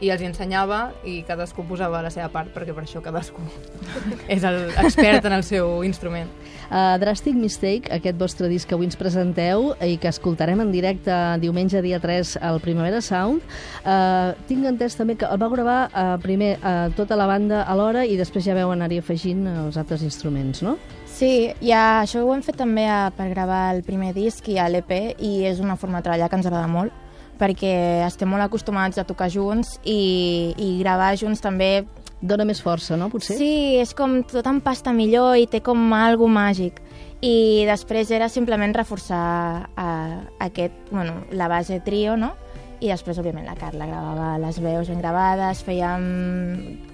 i 0.00 0.10
els 0.12 0.22
ensenyava 0.26 0.90
i 1.08 1.22
cadascú 1.26 1.64
posava 1.68 2.02
la 2.04 2.10
seva 2.12 2.28
part, 2.32 2.50
perquè 2.54 2.74
per 2.76 2.84
això 2.84 3.00
cadascú 3.04 3.42
és 4.34 4.44
el 4.44 4.58
expert 4.82 5.24
en 5.28 5.36
el 5.38 5.44
seu 5.46 5.82
instrument. 5.86 6.28
Uh, 6.66 6.96
Drastic 6.98 7.36
Mistake, 7.38 7.92
aquest 7.94 8.18
vostre 8.18 8.50
disc 8.50 8.68
que 8.68 8.74
avui 8.76 8.88
ens 8.88 8.98
presenteu 8.98 9.70
i 9.86 9.96
que 10.02 10.10
escoltarem 10.10 10.60
en 10.64 10.72
directe 10.74 11.14
diumenge 11.40 11.80
dia 11.84 12.00
3 12.02 12.36
al 12.44 12.60
Primavera 12.64 13.00
Sound, 13.00 13.44
uh, 13.84 14.34
tinc 14.50 14.66
entès 14.68 14.98
també 14.98 15.16
que 15.16 15.30
el 15.30 15.40
va 15.40 15.50
gravar 15.52 15.78
uh, 15.88 16.16
primer 16.22 16.56
uh, 16.58 16.90
tota 16.98 17.16
la 17.16 17.28
banda 17.30 17.62
alhora 17.70 18.04
i 18.04 18.18
després 18.18 18.44
ja 18.44 18.58
veu 18.58 18.74
anar-hi 18.74 19.00
afegint 19.00 19.46
els 19.46 19.78
altres 19.80 20.02
instruments, 20.02 20.64
no? 20.66 20.76
Sí, 21.16 21.54
ja, 21.64 22.02
això 22.02 22.20
ho 22.26 22.34
hem 22.34 22.42
fet 22.44 22.58
també 22.60 22.84
a, 22.92 23.06
per 23.16 23.30
gravar 23.30 23.70
el 23.72 23.80
primer 23.86 24.12
disc 24.12 24.44
i 24.52 24.58
a 24.60 24.66
l'EP 24.68 24.92
i 25.16 25.46
és 25.48 25.62
una 25.64 25.78
forma 25.80 26.02
de 26.02 26.10
treballar 26.10 26.28
que 26.28 26.36
ens 26.42 26.50
agrada 26.50 26.68
molt 26.68 27.05
perquè 27.38 28.02
estem 28.06 28.30
molt 28.30 28.44
acostumats 28.44 28.98
a 28.98 29.06
tocar 29.08 29.30
junts 29.32 29.76
i, 29.84 30.52
i 30.56 30.76
gravar 30.80 31.14
junts 31.20 31.44
també 31.44 31.86
Dóna 32.16 32.46
més 32.48 32.62
força, 32.64 32.96
no, 32.96 33.10
potser? 33.12 33.36
Sí, 33.36 33.76
és 33.76 33.92
com 33.94 34.22
tot 34.24 34.46
empasta 34.48 34.94
millor 34.96 35.36
i 35.36 35.44
té 35.52 35.60
com 35.60 35.90
algo 35.92 36.24
màgic. 36.32 36.80
I 37.20 37.66
després 37.68 38.10
era 38.12 38.30
simplement 38.32 38.72
reforçar 38.76 39.68
uh, 39.68 40.16
aquest, 40.40 40.88
bueno, 40.90 41.26
la 41.36 41.48
base 41.52 41.78
trio, 41.84 42.16
no? 42.16 42.32
I 42.80 42.88
després, 42.88 43.20
òbviament, 43.20 43.44
la 43.48 43.56
Carla 43.56 43.88
gravava 43.88 44.32
les 44.40 44.58
veus 44.64 44.88
ben 44.88 45.00
gravades, 45.00 45.62
fèiem 45.64 46.08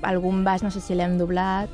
algun 0.06 0.42
baix, 0.46 0.62
no 0.66 0.70
sé 0.74 0.82
si 0.82 0.98
l'hem 0.98 1.16
doblat, 1.18 1.70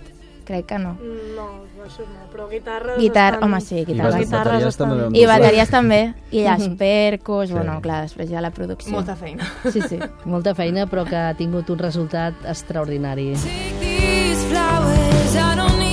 crec 0.49 0.64
que 0.73 0.78
no. 0.81 0.95
No, 1.37 1.47
això 1.85 2.07
no, 2.09 2.25
però 2.33 2.49
guitarres 2.49 2.97
Guitar, 2.99 3.35
estan... 3.35 3.45
home, 3.50 3.61
sí, 3.61 3.76
I 3.83 3.85
guitarres. 3.85 4.14
les 4.14 4.25
guitarres 4.26 4.47
bateries 4.55 4.69
estan- 4.75 4.88
també 4.97 5.19
I 5.21 5.26
bateries 5.28 5.71
també, 5.71 6.00
i 6.33 6.43
les 6.47 6.64
Mhm. 6.69 6.76
percos, 6.78 7.49
Sí. 7.49 7.55
bueno, 7.55 7.81
clar, 7.83 8.02
després 8.02 8.31
ja 8.31 8.40
la 8.40 8.50
producció. 8.50 8.93
Molta 8.93 9.14
feina. 9.17 9.45
Sí, 9.71 9.81
sí. 9.83 9.99
Molta 10.25 10.55
feina, 10.55 10.87
però 10.87 11.05
que 11.05 11.17
ha 11.17 11.35
tingut 11.35 11.69
un 11.71 11.78
resultat 11.78 12.35
extraordinari. 12.47 13.35
Take 13.35 13.76
these 13.81 14.43
flowers, 14.49 15.35
I 15.37 15.57
don't 15.57 15.78
need 15.78 15.88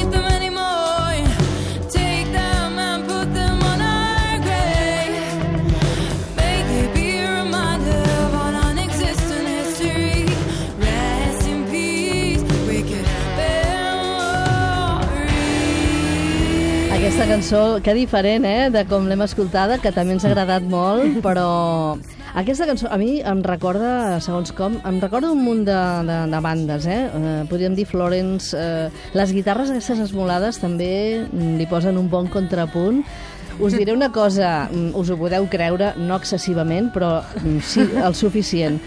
cançó, 17.35 17.81
que 17.83 17.93
diferent, 17.93 18.45
eh?, 18.47 18.69
de 18.71 18.85
com 18.87 19.09
l'hem 19.09 19.19
escoltada, 19.25 19.75
que 19.83 19.91
també 19.91 20.13
ens 20.15 20.23
ha 20.23 20.29
agradat 20.29 20.63
molt, 20.71 21.17
però 21.25 21.97
aquesta 22.39 22.63
cançó 22.69 22.87
a 22.87 22.95
mi 22.95 23.17
em 23.27 23.41
recorda, 23.43 24.21
segons 24.23 24.53
com, 24.55 24.77
em 24.87 25.01
recorda 25.03 25.33
un 25.35 25.41
munt 25.43 25.65
de, 25.67 25.79
de, 26.07 26.19
de 26.31 26.39
bandes, 26.45 26.87
eh? 26.87 27.01
eh 27.11 27.33
podríem 27.51 27.75
dir 27.75 27.89
Florence, 27.89 28.55
eh, 28.55 28.87
les 29.19 29.33
guitarres 29.35 29.73
aquestes 29.73 29.99
esmolades 30.05 30.61
també 30.63 31.25
li 31.33 31.67
posen 31.67 31.99
un 31.99 32.07
bon 32.07 32.31
contrapunt. 32.31 33.03
Us 33.59 33.75
diré 33.75 33.91
una 33.91 34.13
cosa, 34.15 34.69
mm, 34.71 34.95
us 34.95 35.11
ho 35.11 35.19
podeu 35.19 35.49
creure, 35.51 35.91
no 35.99 36.15
excessivament, 36.15 36.87
però 36.95 37.17
mm, 37.41 37.59
sí, 37.59 37.83
el 37.99 38.15
suficient. 38.15 38.79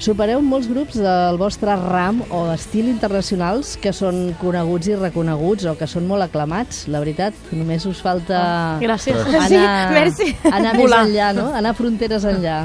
Supereu 0.00 0.40
molts 0.40 0.64
grups 0.70 0.94
del 0.96 1.36
vostre 1.36 1.74
ram 1.76 2.22
o 2.32 2.46
estil 2.54 2.86
internacionals 2.88 3.74
que 3.82 3.92
són 3.92 4.30
coneguts 4.40 4.88
i 4.88 4.94
reconeguts 4.96 5.66
o 5.68 5.74
que 5.76 5.84
són 5.90 6.06
molt 6.08 6.24
aclamats, 6.24 6.86
la 6.88 7.02
veritat. 7.02 7.36
Només 7.52 7.84
us 7.84 8.00
falta 8.00 8.78
Gràcies. 8.80 9.18
anar, 9.28 9.48
Sí, 9.50 9.58
merci. 9.92 10.36
anar 10.50 10.72
més 10.72 10.82
Volar. 10.86 11.02
enllà, 11.04 11.34
no? 11.36 11.50
Anar 11.54 11.74
fronteres 11.76 12.24
enllà. 12.24 12.62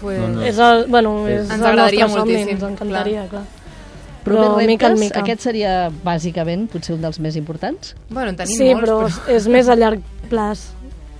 Pues, 0.00 0.20
No, 0.20 0.28
no. 0.28 0.42
És 0.46 0.58
el, 0.58 0.84
bueno, 0.88 1.26
és 1.26 1.40
Ens 1.50 1.58
el 1.58 1.66
agradaria 1.66 2.04
nostre 2.06 2.20
somni, 2.20 2.34
moltíssim, 2.34 2.54
ens 2.54 2.62
encantaria, 2.70 3.26
clar. 3.28 3.42
Però 4.26 4.34
Però 4.36 4.46
reptes, 4.56 4.66
mica 4.68 4.86
en 4.88 4.98
mica. 5.00 5.20
aquest 5.20 5.40
seria 5.40 5.90
bàsicament 6.04 6.68
potser 6.70 6.94
un 6.94 7.00
dels 7.02 7.18
més 7.18 7.34
importants. 7.36 7.96
bueno, 8.10 8.30
en 8.30 8.36
tenim 8.36 8.56
Sí, 8.56 8.64
molts, 8.74 8.80
però 8.84 8.98
però... 9.08 9.28
és 9.34 9.46
més 9.48 9.68
a 9.68 9.74
llarg 9.74 10.00
plaç. 10.28 10.68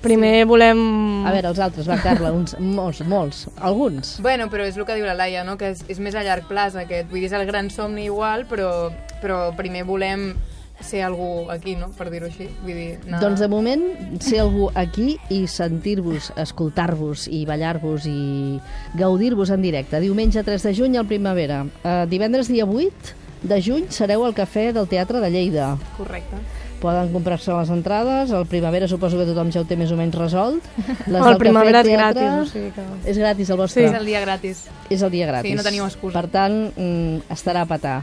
Primer 0.06 0.44
volem... 0.46 0.80
A 1.26 1.32
veure, 1.34 1.50
els 1.50 1.58
altres, 1.58 1.86
va, 1.90 1.96
Carla, 1.98 2.30
uns, 2.30 2.54
molts, 2.62 3.00
molts, 3.10 3.46
alguns. 3.58 4.16
Bueno, 4.22 4.46
però 4.52 4.66
és 4.68 4.76
el 4.78 4.86
que 4.86 4.94
diu 4.94 5.06
la 5.08 5.16
Laia, 5.18 5.42
no? 5.42 5.56
que 5.58 5.72
és, 5.74 5.82
és 5.90 5.98
més 5.98 6.14
a 6.14 6.22
llarg 6.22 6.46
plaç 6.46 6.76
aquest. 6.78 7.08
Vull 7.10 7.24
dir, 7.24 7.26
és 7.26 7.34
el 7.34 7.42
gran 7.48 7.72
somni 7.74 8.06
igual, 8.06 8.46
però, 8.46 8.92
però 9.18 9.40
primer 9.58 9.82
volem 9.88 10.30
ser 10.78 11.02
algú 11.02 11.48
aquí, 11.50 11.74
no? 11.74 11.88
per 11.96 12.06
dir-ho 12.12 12.30
així. 12.30 12.46
Vull 12.62 12.78
dir, 12.78 12.88
anar... 13.08 13.24
Doncs 13.24 13.42
de 13.42 13.50
moment, 13.50 13.84
ser 14.22 14.44
algú 14.44 14.70
aquí 14.78 15.16
i 15.34 15.42
sentir-vos, 15.50 16.30
escoltar-vos 16.38 17.26
i 17.26 17.42
ballar-vos 17.48 18.06
i 18.06 18.60
gaudir-vos 18.94 19.50
en 19.56 19.66
directe. 19.66 19.98
Diumenge 20.04 20.46
3 20.46 20.70
de 20.70 20.76
juny 20.76 20.98
al 21.00 21.10
Primavera. 21.10 21.64
Uh, 21.82 22.04
divendres 22.06 22.52
dia 22.52 22.68
8 22.68 23.25
de 23.48 23.60
juny 23.62 23.86
sereu 23.94 24.24
al 24.26 24.34
Cafè 24.34 24.72
del 24.76 24.86
Teatre 24.90 25.20
de 25.22 25.30
Lleida. 25.30 25.76
Correcte. 25.96 26.36
Poden 26.76 27.08
comprar-se 27.10 27.50
les 27.56 27.70
entrades. 27.72 28.30
El 28.36 28.44
Primavera 28.46 28.86
suposo 28.86 29.16
que 29.16 29.24
tothom 29.24 29.48
ja 29.50 29.62
ho 29.62 29.64
té 29.64 29.78
més 29.80 29.90
o 29.90 29.96
menys 29.96 30.14
resolt. 30.14 30.62
Les 31.08 31.24
El 31.24 31.38
Primavera 31.40 31.80
Cafè 31.80 31.88
és 31.88 31.96
Teatre- 31.96 32.26
gratis, 32.26 32.42
o 32.42 32.52
sigui 32.52 32.70
que... 32.76 32.84
És 33.10 33.18
gratis 33.22 33.50
el 33.54 33.56
vostre? 33.62 33.86
És 33.88 33.96
el 33.96 34.04
dia 34.10 34.20
gratis. 34.20 34.60
És 34.92 35.02
el 35.02 35.10
dia 35.14 35.26
gratis. 35.30 35.50
Sí, 35.50 35.56
no 35.56 35.64
teniu 35.64 35.86
excusa. 35.88 36.20
Per 36.20 36.28
tant, 36.30 36.58
mm, 36.76 37.32
estarà 37.32 37.62
a 37.64 37.70
petar. 37.70 37.96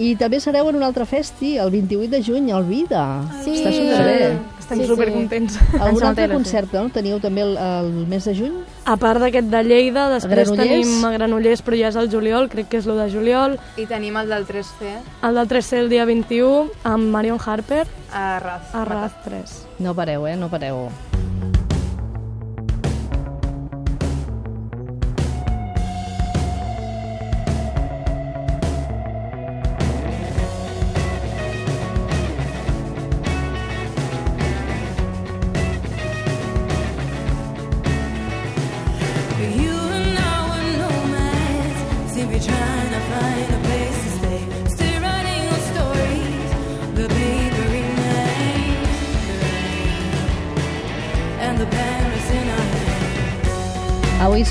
I 0.00 0.14
també 0.16 0.40
sereu 0.40 0.70
en 0.72 0.80
un 0.80 0.86
altre 0.88 1.04
festi, 1.06 1.58
el 1.60 1.70
28 1.70 2.10
de 2.16 2.22
juny, 2.24 2.48
al 2.56 2.64
Vida. 2.64 3.04
Sí. 3.44 3.58
Està 3.60 3.74
superbé. 3.76 4.32
Estem 4.64 4.78
Sí, 4.80 4.84
sí. 4.84 4.90
supercontents. 4.90 5.56
Algun 5.60 5.74
Ens 5.74 5.88
altre 5.90 6.06
altera, 6.08 6.28
sí. 6.28 6.34
concert, 6.40 6.72
no? 6.72 6.84
Teniu 6.94 7.18
també 7.20 7.42
el, 7.44 7.56
el 7.60 7.90
mes 8.08 8.24
de 8.24 8.34
juny? 8.38 8.54
A 8.88 8.96
part 8.96 9.20
d'aquest 9.20 9.50
de 9.52 9.60
Lleida, 9.66 10.06
després 10.12 10.48
Granollers? 10.50 10.88
tenim 10.88 11.04
a 11.04 11.10
Granollers, 11.18 11.62
però 11.64 11.76
ja 11.78 11.90
és 11.92 11.96
el 12.00 12.08
juliol, 12.10 12.48
crec 12.48 12.70
que 12.72 12.80
és 12.80 12.88
el 12.88 12.96
de 12.98 13.08
juliol. 13.12 13.58
I 13.76 13.84
tenim 13.90 14.16
el 14.16 14.28
del 14.32 14.46
3C 14.48 14.94
El 15.22 15.34
del 15.40 15.48
3C 15.52 15.78
el 15.84 15.90
dia 15.92 16.04
21, 16.08 16.70
amb 16.84 17.10
Marion 17.12 17.38
Harper, 17.44 17.84
a 18.12 18.38
Raz. 18.40 18.74
a 18.74 18.84
Raz 18.88 19.12
3. 19.24 19.58
No 19.80 19.94
pareu, 19.94 20.26
eh? 20.26 20.36
No 20.36 20.48
pareu. 20.48 20.88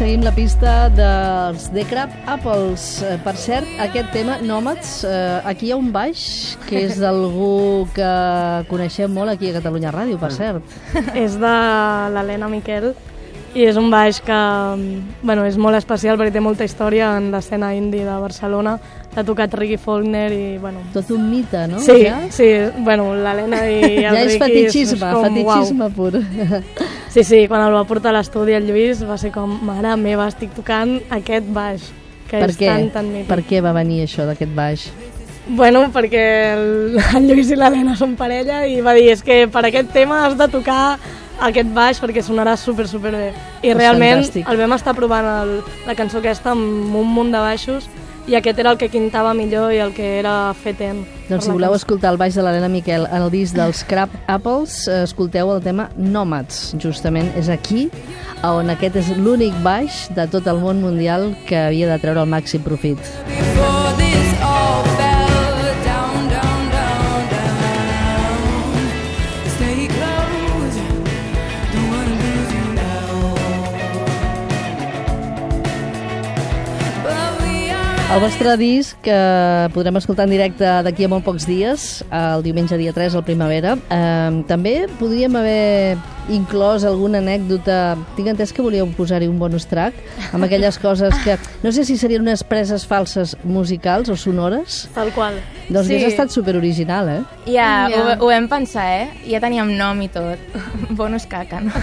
Seguim 0.03 0.23
la 0.25 0.33
pista 0.35 0.89
dels 0.91 1.69
The 1.71 1.85
Crab 1.87 2.11
Apples. 2.27 3.01
Eh, 3.07 3.15
Per 3.23 3.33
cert, 3.39 3.69
aquest 3.79 4.09
tema, 4.11 4.35
Nòmads, 4.43 5.05
eh, 5.07 5.39
aquí 5.47 5.69
hi 5.69 5.71
ha 5.71 5.77
un 5.79 5.93
baix 5.95 6.57
que 6.67 6.81
és 6.89 6.97
d'algú 7.03 7.87
que 7.95 8.09
coneixem 8.67 9.13
molt 9.15 9.31
aquí 9.31 9.53
a 9.53 9.61
Catalunya 9.61 9.93
Ràdio, 9.95 10.19
per 10.19 10.33
cert. 10.35 10.75
és 11.23 11.37
de 11.39 11.53
l'Helena 12.11 12.49
Miquel 12.51 12.89
i 13.55 13.63
és 13.69 13.79
un 13.79 13.87
baix 13.93 14.19
que 14.25 14.39
bueno, 15.21 15.45
és 15.47 15.55
molt 15.61 15.79
especial 15.79 16.19
perquè 16.19 16.33
té 16.35 16.43
molta 16.43 16.67
història 16.67 17.13
en 17.21 17.29
l'escena 17.31 17.71
indie 17.77 18.03
de 18.03 18.17
Barcelona. 18.19 18.75
L'ha 19.13 19.23
tocat 19.23 19.55
Ricky 19.55 19.77
Faulkner 19.77 20.25
i... 20.33 20.43
Bueno, 20.59 20.83
Tot 20.91 21.13
un 21.15 21.29
mite, 21.29 21.63
no? 21.69 21.79
sí, 21.79 22.01
Ja, 22.03 22.17
sí, 22.33 22.49
bueno, 22.83 23.13
l'Helena 23.15 23.63
i 23.69 23.79
el 24.03 24.03
ja 24.03 24.19
és 24.25 24.33
Ricky 24.33 24.43
fetichisme, 24.43 24.99
és 24.99 25.15
com, 25.15 25.29
fetichisme 25.29 25.89
pur. 25.95 26.11
Sí, 27.13 27.23
sí, 27.23 27.47
quan 27.47 27.61
el 27.61 27.73
va 27.75 27.83
portar 27.85 28.09
a 28.09 28.17
l'estudi 28.17 28.55
el 28.57 28.65
Lluís 28.65 29.03
va 29.05 29.19
ser 29.21 29.29
com, 29.35 29.51
mare 29.67 29.91
meva, 30.01 30.25
estic 30.31 30.53
tocant 30.57 30.95
aquest 31.13 31.45
baix, 31.53 31.91
que 32.29 32.39
Per 32.41 32.49
és 32.49 32.57
què? 32.57 32.69
tan, 32.71 32.87
tan 32.95 33.11
mític. 33.11 33.27
Per 33.29 33.41
què 33.45 33.59
va 33.61 33.73
venir 33.75 33.99
això 34.07 34.25
d'aquest 34.25 34.55
baix? 34.57 34.87
Bueno, 35.45 35.83
perquè 35.93 36.23
el, 36.55 36.97
el 37.19 37.27
Lluís 37.29 37.51
i 37.53 37.57
l'Helena 37.59 37.93
són 37.99 38.15
parella 38.17 38.63
i 38.65 38.79
va 38.81 38.95
dir, 38.97 39.11
és 39.13 39.21
que 39.21 39.43
per 39.51 39.65
aquest 39.69 39.91
tema 39.93 40.23
has 40.25 40.37
de 40.39 40.47
tocar 40.49 40.97
aquest 41.43 41.69
baix 41.75 41.99
perquè 42.01 42.23
sonarà 42.25 42.55
super, 42.57 42.87
super 42.89 43.11
bé. 43.13 43.27
I 43.61 43.73
És 43.73 43.77
realment 43.77 44.23
fantàstic. 44.23 44.49
el 44.49 44.57
vam 44.63 44.73
estar 44.73 44.95
provant 44.97 45.29
el, 45.35 45.53
la 45.85 45.93
cançó 45.99 46.17
aquesta 46.23 46.55
amb 46.57 46.95
un 46.97 47.13
munt 47.13 47.29
de 47.33 47.41
baixos 47.45 47.85
i 48.27 48.35
aquest 48.39 48.59
era 48.59 48.71
el 48.71 48.79
que 48.79 48.89
quintava 48.89 49.33
millor 49.35 49.73
i 49.73 49.81
el 49.83 49.93
que 49.95 50.17
era 50.19 50.53
fetent. 50.55 51.03
Doncs 51.27 51.47
si 51.47 51.51
voleu 51.51 51.75
escoltar 51.75 52.13
el 52.13 52.19
baix 52.21 52.35
de 52.37 52.43
l'Helena 52.45 52.69
Miquel 52.71 53.07
en 53.09 53.21
el 53.21 53.31
disc 53.33 53.55
dels 53.57 53.83
Crab 53.87 54.11
Apples, 54.31 54.87
eh, 54.87 55.03
escolteu 55.07 55.51
el 55.55 55.63
tema 55.63 55.89
Nomads. 55.97 56.75
Justament 56.79 57.31
és 57.39 57.49
aquí 57.49 57.89
on 58.43 58.69
aquest 58.73 58.99
és 58.99 59.13
l'únic 59.17 59.55
baix 59.63 60.07
de 60.15 60.27
tot 60.27 60.47
el 60.47 60.59
món 60.59 60.83
mundial 60.83 61.31
que 61.47 61.57
havia 61.67 61.87
de 61.91 61.99
treure 61.99 62.23
el 62.23 62.29
màxim 62.29 62.63
profit. 62.63 62.99
Before 63.27 63.82
El 78.13 78.19
vostre 78.21 78.51
disc 78.61 78.99
que 79.01 79.15
podrem 79.73 79.97
escoltar 79.97 80.27
en 80.27 80.33
directe 80.35 80.67
d'aquí 80.85 81.07
a 81.07 81.09
molt 81.09 81.25
pocs 81.25 81.47
dies, 81.49 82.03
el 82.13 82.43
diumenge 82.45 82.77
dia 82.77 82.93
3 82.93 83.15
al 83.17 83.23
Primavera. 83.25 83.73
Eh, 83.89 84.43
també 84.45 84.83
podríem 84.99 85.33
haver 85.39 85.97
inclòs 86.29 86.85
alguna 86.87 87.17
anècdota... 87.23 87.97
Tinc 88.15 88.29
entès 88.31 88.53
que 88.53 88.61
volíeu 88.63 88.85
posar-hi 88.95 89.25
un 89.27 89.39
bonus 89.41 89.65
track 89.67 89.97
amb 90.31 90.45
aquelles 90.45 90.77
coses 90.79 91.17
que... 91.25 91.39
No 91.65 91.73
sé 91.73 91.83
si 91.89 91.97
serien 91.97 92.21
unes 92.23 92.45
preses 92.47 92.85
falses 92.87 93.33
musicals 93.43 94.13
o 94.13 94.15
sonores. 94.15 94.83
Tal 94.93 95.09
qual. 95.17 95.41
Doncs 95.69 95.87
Sí. 95.89 95.97
sí. 95.97 96.05
ha 96.05 96.13
estat 96.13 96.29
superoriginal, 96.31 97.09
eh? 97.09 97.19
Ja, 97.49 97.89
Ja. 97.89 97.97
ho, 97.97 98.27
ho 98.27 98.29
vam 98.29 98.47
pensar, 98.47 98.85
eh? 99.01 99.09
Ja 99.25 99.41
teníem 99.41 99.73
nom 99.75 99.99
i 100.05 100.07
tot. 100.13 100.37
Bonus 101.01 101.25
caca, 101.25 101.59
no? 101.65 101.73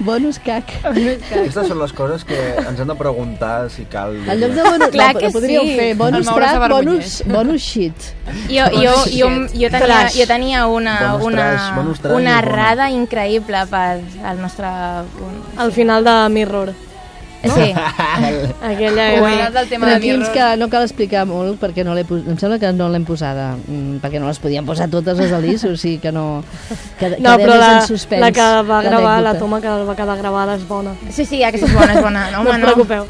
Bonus 0.00 0.38
cac. 0.40 0.70
Aquestes 0.88 1.68
són 1.68 1.78
les 1.82 1.92
coses 1.92 2.24
que 2.24 2.38
ens 2.64 2.80
hem 2.80 2.88
de 2.88 2.96
preguntar 2.98 3.68
si 3.70 3.84
cal... 3.84 3.97
En 4.06 4.40
lloc 4.40 4.56
de 4.56 4.62
bonus... 4.62 4.88
Clar 4.94 5.12
no, 5.14 5.20
que 5.20 5.30
podríeu 5.34 5.62
sí. 5.66 5.76
fer 5.76 5.88
bonus 5.98 6.26
s'avergonyeix. 6.26 7.22
bonus, 7.24 7.36
bonus 7.36 7.62
shit. 7.62 8.10
Jo, 8.48 8.66
jo, 8.72 8.96
jo, 9.12 9.30
jo, 9.52 9.70
tenia, 9.70 10.02
jo 10.14 10.26
tenia 10.26 10.66
una, 10.66 10.98
Bonus 11.12 11.26
una, 11.26 11.46
trash, 11.46 11.70
bonus 11.76 12.02
trash 12.04 12.18
una 12.20 12.38
errada 12.42 12.90
increïble 12.90 13.64
per 13.70 13.86
al 14.24 14.42
nostre... 14.42 14.68
Al 15.56 15.72
final 15.72 16.04
de 16.04 16.18
Mirror. 16.34 16.74
Sí, 17.42 17.72
Aquella 18.62 19.12
era... 19.12 19.50
del 19.50 19.68
tema 19.68 19.86
de 19.86 19.92
Tranquils 19.92 20.18
Mirror. 20.18 20.32
que 20.32 20.56
no 20.58 20.68
cal 20.68 20.82
explicar 20.82 21.22
molt 21.26 21.60
perquè 21.60 21.84
no 21.86 21.94
pos... 22.08 22.24
em 22.26 22.34
sembla 22.40 22.58
que 22.58 22.72
no 22.74 22.88
l'hem 22.90 23.04
posada 23.06 23.52
mm, 23.54 24.00
perquè 24.02 24.18
no 24.18 24.26
les 24.26 24.40
podíem 24.42 24.66
posar 24.66 24.88
totes 24.90 25.20
les 25.22 25.30
de 25.30 25.38
l'IS 25.44 25.64
o 25.70 25.76
sigui 25.78 26.00
que 26.02 26.10
no 26.10 26.42
que, 26.98 27.14
No, 27.22 27.36
però 27.38 27.54
la, 27.54 27.70
en 27.78 27.86
suspens 27.86 28.24
la 28.24 28.32
que 28.34 28.48
va 28.66 28.82
gravar, 28.82 29.22
la 29.22 29.36
toma 29.38 29.62
que 29.62 29.70
va 29.70 29.94
quedar 29.94 30.18
gravada 30.18 30.58
és 30.58 30.66
bona. 30.66 30.96
sí, 31.14 31.24
sí, 31.24 31.44
aquesta 31.46 31.70
és 31.70 31.78
bona, 31.78 31.94
és 31.94 32.02
bona. 32.08 32.26
No, 32.34 32.42
No, 32.42 32.50
us 32.50 32.64
preocupeu. 32.66 33.06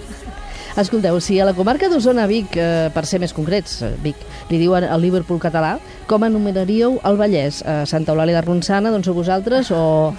Escolteu, 0.79 1.19
si 1.21 1.41
a 1.41 1.45
la 1.45 1.55
comarca 1.55 1.89
d'Osona 1.91 2.27
Vic, 2.31 2.53
eh, 2.55 2.89
per 2.95 3.05
ser 3.05 3.19
més 3.19 3.33
concrets, 3.35 3.81
eh, 3.83 3.89
Vic, 4.03 4.15
li 4.49 4.59
diuen 4.61 4.85
el 4.85 5.01
Liverpool 5.03 5.41
català, 5.43 5.79
com 6.07 6.23
anomenaríeu 6.23 7.01
el 7.05 7.17
Vallès? 7.19 7.63
Eh, 7.67 7.83
Santa 7.85 8.13
Eulàlia 8.15 8.37
de 8.39 8.43
Ronçana, 8.47 8.93
d'on 8.95 9.03
sou 9.03 9.13
vosaltres, 9.15 9.73
o 9.73 10.15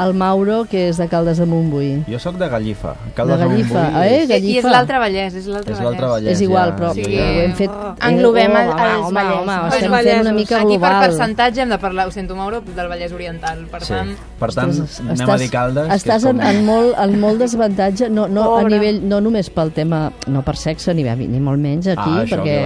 el 0.00 0.14
Mauro, 0.14 0.64
que 0.64 0.88
és 0.88 0.96
de 0.96 1.08
Caldes 1.08 1.36
de 1.38 1.44
Montbui? 1.46 2.04
Jo 2.08 2.18
sóc 2.18 2.38
de 2.40 2.48
Gallifa. 2.48 2.94
De 3.04 3.12
Caldes 3.14 3.38
Gallifa, 3.38 3.82
Montbui 3.82 4.02
eh? 4.02 4.22
és- 4.22 4.30
I, 4.30 4.32
I 4.32 4.32
és 4.32 4.40
Gallifa. 4.64 4.70
l'altre 4.70 4.98
Vallès, 4.98 5.34
és 5.34 5.46
l'altre 5.46 5.74
Vallès. 5.74 6.00
Vallès. 6.00 6.32
És 6.32 6.40
igual, 6.40 6.74
però 6.74 6.94
sí, 6.94 7.02
ja- 7.04 7.28
ho 7.28 7.40
hem 7.44 7.54
fet... 7.54 7.70
Oh. 7.70 7.94
Englobem 8.08 8.50
eh, 8.56 8.62
el- 8.64 8.70
home, 8.72 8.88
els 8.88 9.04
home, 9.04 9.12
vallesos. 9.20 9.42
home, 9.42 9.52
ho 9.58 9.64
Els 9.66 9.74
estem 9.74 9.92
fent 9.92 10.20
una 10.22 10.32
mica 10.32 10.56
Aquí 10.56 10.64
per 10.64 10.78
global. 10.78 11.04
percentatge 11.04 11.60
hem 11.62 11.68
de 11.68 11.78
parlar, 11.78 12.08
ho 12.08 12.10
sento 12.10 12.34
Mauro, 12.34 12.62
del 12.62 12.88
Vallès 12.88 13.12
Oriental. 13.12 13.66
Per 13.70 13.82
Sí. 13.84 13.92
tant, 13.92 14.16
Per 14.40 14.52
tant, 14.54 14.70
Ostres, 14.70 15.00
anem 15.00 15.30
a 15.30 15.36
dir 15.36 15.50
Caldes. 15.50 15.86
que 15.88 15.94
és 15.94 16.02
Estàs 16.06 16.22
com- 16.24 16.40
en, 16.40 16.46
en, 16.46 16.64
molt, 16.64 16.94
en 16.98 17.20
molt 17.20 17.38
desavantatge, 17.38 18.08
no, 18.08 18.26
no, 18.28 18.56
a 18.56 18.60
Pobre. 18.62 18.74
nivell, 18.78 19.00
no 19.08 19.20
només 19.20 19.50
pel 19.50 19.72
tema, 19.72 19.97
no 20.32 20.42
per 20.46 20.56
sexe 20.60 20.94
ni, 20.96 21.04
ni 21.04 21.40
molt 21.42 21.60
menys 21.62 21.90
aquí, 21.94 22.14
Ah, 22.22 22.26
perquè, 22.28 22.58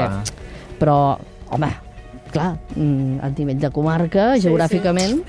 però, 0.81 0.97
home, 1.55 1.71
clar, 2.33 2.53
mm, 2.77 3.21
a 3.23 3.31
nivell 3.37 3.61
de 3.63 3.71
comarca, 3.75 4.33
Sí, 4.37 4.49
geogràficament... 4.49 5.23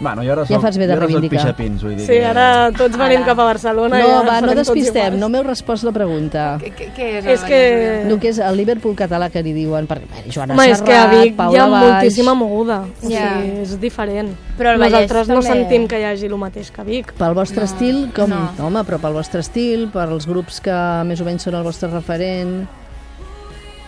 Bueno, 0.00 0.22
jo 0.22 0.30
ara 0.32 0.44
Ja 0.46 0.60
fas 0.62 0.76
bé 0.78 0.86
de 0.86 0.94
reivindicar. 0.94 1.40
pixapins, 1.40 1.82
vull 1.82 1.96
dir 1.96 2.04
Sí, 2.06 2.12
que... 2.20 2.24
ara 2.24 2.70
tots 2.70 2.96
venim 2.96 3.24
cap 3.26 3.38
a 3.40 3.44
Barcelona 3.48 3.98
No, 3.98 4.24
va, 4.24 4.36
no 4.40 4.54
despistem, 4.54 5.16
no 5.18 5.28
m'heu 5.28 5.42
respost 5.42 5.82
la 5.82 5.90
pregunta. 5.92 6.58
què, 6.62 7.08
és, 7.18 7.26
És 7.26 7.42
que-? 7.42 8.04
El 8.06 8.18
que 8.22 8.28
és 8.30 8.38
el 8.38 8.56
Liverpool 8.56 8.94
català 8.94 9.28
que 9.28 9.42
li 9.42 9.52
diuen, 9.56 9.88
perquè 9.90 10.30
Joana 10.30 10.54
Home, 10.54 10.68
és 10.70 10.82
que 10.82 10.94
a 10.94 11.02
Serrat, 11.02 11.16
Vic 11.24 11.32
hi 11.32 11.36
Paula 11.36 11.64
ha 11.64 11.68
Baix... 11.68 11.84
moltíssima 11.90 12.34
moguda. 12.38 12.78
O 13.02 13.06
sigui, 13.08 13.60
és 13.64 13.74
diferent. 13.80 14.30
Però 14.58 14.76
Nosaltres 14.78 15.28
no 15.28 15.42
sentim 15.42 15.88
que 15.90 15.98
hi 15.98 16.04
hagi 16.04 16.26
el 16.26 16.36
mateix 16.38 16.70
que 16.70 16.80
a 16.80 16.84
Vic. 16.84 17.12
Pel 17.18 17.34
vostre 17.34 17.64
No, 17.66 17.70
estil, 17.72 18.02
com... 18.14 18.30
no. 18.30 18.66
Home, 18.66 18.84
però 18.86 19.00
pel 19.02 19.12
vostre 19.18 19.40
estil, 19.40 19.88
per 19.90 20.06
als 20.08 20.26
grups 20.30 20.60
que 20.62 20.78
més 21.10 21.20
o 21.20 21.24
menys 21.26 21.42
són 21.42 21.54
el 21.58 21.64
vostre 21.66 21.90
referent... 21.90 22.68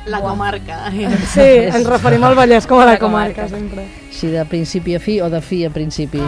La 0.06 0.20
comarca. 0.20 0.90
Sí, 1.34 1.48
ens 1.68 1.86
referim 1.86 2.24
al 2.24 2.34
Vallès 2.38 2.66
com 2.66 2.80
a 2.80 2.86
la 2.88 2.92
La 2.96 2.98
comarca. 2.98 3.46
comarca, 3.46 3.48
sempre. 3.48 3.86
Si 4.10 4.28
de 4.32 4.44
principi 4.44 4.94
a 4.96 5.00
fi 5.00 5.20
o 5.20 5.28
de 5.30 5.40
fi 5.40 5.64
a 5.66 5.70
principi. 5.70 6.22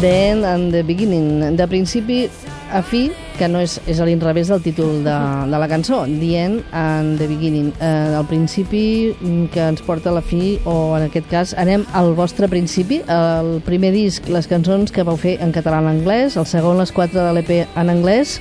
The 0.00 0.08
End 0.30 0.44
and 0.44 0.72
the 0.72 0.82
Beginning. 0.82 1.56
De 1.56 1.66
principi 1.66 2.28
a 2.72 2.82
fi, 2.82 3.10
que 3.36 3.48
no 3.48 3.60
és, 3.62 3.76
és 3.88 4.00
a 4.00 4.06
l'inrevés 4.08 4.48
del 4.50 4.62
títol 4.64 5.02
de, 5.04 5.16
de 5.50 5.58
la 5.60 5.68
cançó, 5.70 6.02
The 6.08 6.30
End 6.40 6.62
and 6.76 7.20
the 7.20 7.28
Beginning. 7.28 7.72
Eh, 7.80 8.16
el 8.16 8.24
principi 8.30 8.84
mm, 9.12 9.50
que 9.54 9.66
ens 9.72 9.82
porta 9.86 10.10
a 10.10 10.16
la 10.16 10.22
fi, 10.24 10.56
o 10.64 10.96
en 10.98 11.06
aquest 11.08 11.28
cas 11.30 11.52
anem 11.60 11.84
al 11.96 12.14
vostre 12.18 12.48
principi, 12.52 13.02
el 13.12 13.60
primer 13.66 13.92
disc, 13.94 14.26
les 14.32 14.48
cançons 14.50 14.92
que 14.92 15.04
vau 15.06 15.18
fer 15.20 15.36
en 15.44 15.52
català 15.54 15.82
en 15.84 15.92
anglès, 15.92 16.38
el 16.40 16.48
segon, 16.48 16.80
les 16.80 16.92
quatre 16.94 17.20
de 17.20 17.36
l'EP 17.36 17.52
en 17.64 17.92
anglès, 17.92 18.40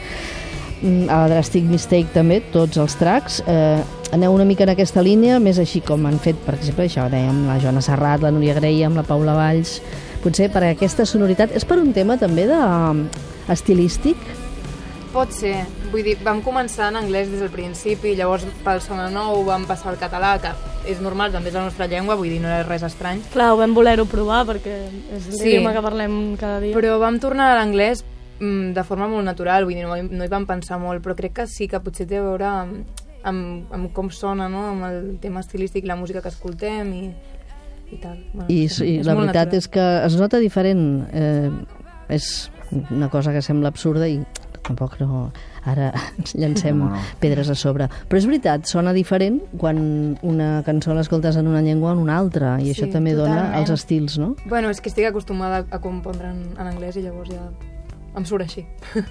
mm, 0.81 1.09
a 1.11 1.25
Drastic 1.31 1.67
Mistake 1.69 2.15
també, 2.15 2.41
tots 2.55 2.79
els 2.81 2.97
tracks. 2.99 3.41
Eh, 3.45 3.83
aneu 4.15 4.33
una 4.33 4.45
mica 4.47 4.63
en 4.63 4.71
aquesta 4.75 5.03
línia, 5.03 5.39
més 5.43 5.59
així 5.59 5.81
com 5.83 6.05
han 6.07 6.19
fet, 6.23 6.39
per 6.47 6.55
exemple, 6.55 6.87
això 6.87 7.09
dèiem, 7.11 7.45
la 7.49 7.59
Joana 7.59 7.83
Serrat, 7.83 8.23
la 8.23 8.31
Núria 8.31 8.57
Graham, 8.57 8.95
la 8.95 9.07
Paula 9.07 9.37
Valls... 9.37 9.79
Potser 10.25 10.47
per 10.49 10.63
aquesta 10.65 11.05
sonoritat... 11.05 11.51
És 11.53 11.67
per 11.69 11.75
un 11.77 11.91
tema 11.93 12.15
també 12.17 12.47
de 12.49 12.57
estilístic? 13.53 14.17
Pot 15.15 15.31
ser. 15.31 15.61
Vull 15.93 16.03
dir, 16.03 16.17
vam 16.25 16.41
començar 16.43 16.89
en 16.91 16.97
anglès 16.99 17.29
des 17.31 17.39
del 17.39 17.51
principi, 17.53 18.17
llavors 18.19 18.43
pel 18.65 18.81
Sona 18.83 19.05
Nou 19.13 19.45
vam 19.47 19.63
passar 19.63 19.93
al 19.93 19.99
català, 20.01 20.33
que 20.43 20.49
és 20.91 20.99
normal, 20.99 21.31
també 21.31 21.47
és 21.47 21.55
la 21.55 21.61
nostra 21.63 21.87
llengua, 21.87 22.17
vull 22.19 22.33
dir, 22.33 22.41
no 22.43 22.49
és 22.51 22.65
res 22.67 22.83
estrany. 22.83 23.21
Clar, 23.31 23.53
ho 23.53 23.59
vam 23.61 23.71
voler-ho 23.77 24.03
provar 24.11 24.41
perquè 24.49 24.73
és 25.15 25.29
Sí. 25.29 25.37
l'idioma 25.45 25.71
que 25.71 25.81
parlem 25.85 26.17
cada 26.35 26.59
dia. 26.59 26.75
Però 26.75 26.97
vam 26.99 27.19
tornar 27.23 27.53
a 27.53 27.55
l'anglès 27.61 28.03
mm, 28.41 28.73
de 28.75 28.83
forma 28.83 29.07
molt 29.07 29.23
natural, 29.23 29.63
vull 29.63 29.75
dir, 29.75 29.85
no, 29.87 29.95
no 29.95 30.25
hi 30.25 30.27
vam 30.33 30.45
pensar 30.45 30.81
molt, 30.83 31.01
però 31.01 31.15
crec 31.15 31.33
que 31.39 31.47
sí 31.47 31.69
que 31.71 31.79
potser 31.79 32.07
té 32.11 32.17
a 32.19 32.25
veure 32.25 32.49
amb, 32.49 32.99
amb, 33.23 33.71
amb 33.71 33.93
com 33.93 34.11
sona, 34.11 34.49
no? 34.49 34.65
amb 34.73 34.83
el 34.89 34.99
tema 35.21 35.39
estilístic, 35.39 35.87
la 35.87 35.95
música 35.95 36.21
que 36.21 36.27
escoltem 36.33 36.91
i, 36.93 37.05
i 37.95 38.01
tal. 38.03 38.19
Bueno, 38.33 38.49
I, 38.49 38.67
i 38.83 38.99
la 39.01 39.15
veritat 39.15 39.53
és 39.53 39.69
que 39.71 39.87
es 40.03 40.19
nota 40.19 40.43
diferent. 40.43 41.07
Eh, 41.13 41.51
és 42.09 42.49
una 42.91 43.09
cosa 43.09 43.31
que 43.33 43.41
sembla 43.41 43.69
absurda 43.69 44.07
i 44.07 44.21
tampoc 44.65 44.99
no... 45.01 45.31
Ara 45.65 45.87
ens 46.19 46.35
llancem 46.37 46.77
No, 46.77 46.91
pedres 47.19 47.49
a 47.49 47.55
sobre. 47.57 47.87
Però 48.09 48.19
és 48.19 48.25
veritat, 48.29 48.67
sona 48.69 48.91
diferent 48.93 49.39
quan 49.57 49.79
una 50.21 50.61
cançó 50.65 50.93
l'escoltes 50.93 51.37
en 51.41 51.47
una 51.49 51.63
llengua 51.65 51.89
o 51.89 51.93
en 51.95 52.03
una 52.03 52.19
altra, 52.21 52.59
i 52.61 52.67
Sí, 52.69 52.75
això 52.75 52.91
també 52.93 53.15
dona 53.17 53.33
totalment. 53.47 53.59
els 53.63 53.73
estils, 53.73 54.17
no? 54.21 54.35
Bueno, 54.45 54.69
és 54.69 54.81
que 54.81 54.89
estic 54.93 55.09
acostumada 55.09 55.63
a 55.71 55.79
compondre 55.81 56.29
en, 56.29 56.43
en 56.53 56.67
anglès 56.69 56.97
i 56.97 57.05
llavors 57.07 57.33
ja 57.33 57.49
em 58.15 58.25
surt 58.29 58.45
així. 58.45 58.65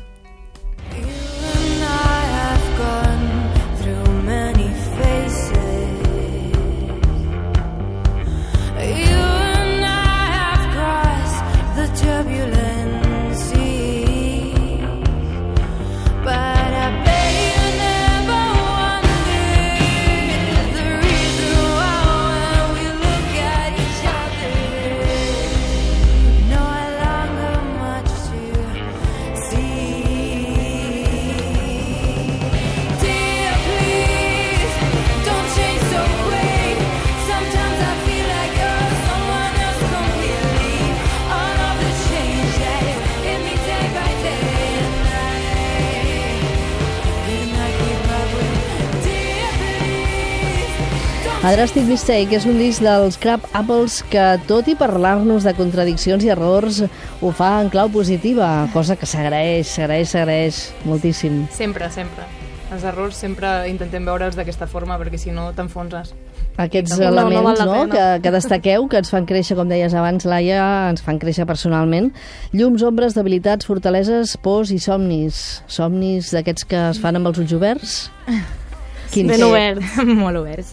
A 51.45 51.51
Drastic 51.53 51.85
Mistake 51.85 52.33
és 52.39 52.47
un 52.49 52.57
disc 52.57 52.81
dels 52.81 53.19
Crab 53.21 53.43
Apples 53.53 53.99
que, 54.09 54.23
tot 54.49 54.65
i 54.73 54.75
parlar-nos 54.81 55.45
de 55.45 55.53
contradiccions 55.59 56.25
i 56.25 56.31
errors, 56.33 56.79
ho 57.21 57.33
fa 57.37 57.59
en 57.61 57.69
clau 57.73 57.91
positiva, 57.93 58.49
cosa 58.73 58.97
que 58.97 59.05
s'agraeix, 59.05 59.69
s'agraeix, 59.75 60.09
s'agraeix 60.15 60.61
moltíssim. 60.89 61.43
Sempre, 61.53 61.91
sempre. 61.93 62.25
Els 62.73 62.87
errors 62.89 63.19
sempre 63.21 63.51
intentem 63.69 64.07
veure'ls 64.09 64.39
d'aquesta 64.39 64.65
forma 64.67 64.97
perquè 64.99 65.21
si 65.21 65.35
no 65.37 65.51
t'enfonses. 65.53 66.15
Aquests 66.65 66.97
No, 66.97 67.11
no 67.11 67.27
elements 67.27 67.61
no, 67.61 67.75
pena. 67.75 67.93
que, 67.93 68.07
que 68.25 68.33
destaqueu, 68.39 68.89
que 68.89 69.03
ens 69.03 69.13
fan 69.13 69.29
créixer, 69.29 69.59
com 69.59 69.69
deies 69.69 69.93
abans, 69.93 70.25
Laia, 70.25 70.65
ens 70.95 71.05
fan 71.05 71.21
créixer 71.21 71.45
personalment. 71.45 72.09
Llums, 72.57 72.83
ombres, 72.89 73.13
debilitats, 73.19 73.69
fortaleses, 73.69 74.39
pors 74.41 74.73
i 74.73 74.81
somnis. 74.81 75.61
Somnis 75.69 76.33
d'aquests 76.33 76.65
que 76.73 76.83
es 76.95 77.05
fan 77.05 77.21
amb 77.21 77.29
els 77.35 77.45
ulls 77.45 77.53
oberts? 77.61 78.01
Quins? 79.13 79.29
Ben 79.29 79.45
oberts. 79.45 80.01
Molt 80.25 80.41
oberts. 80.41 80.73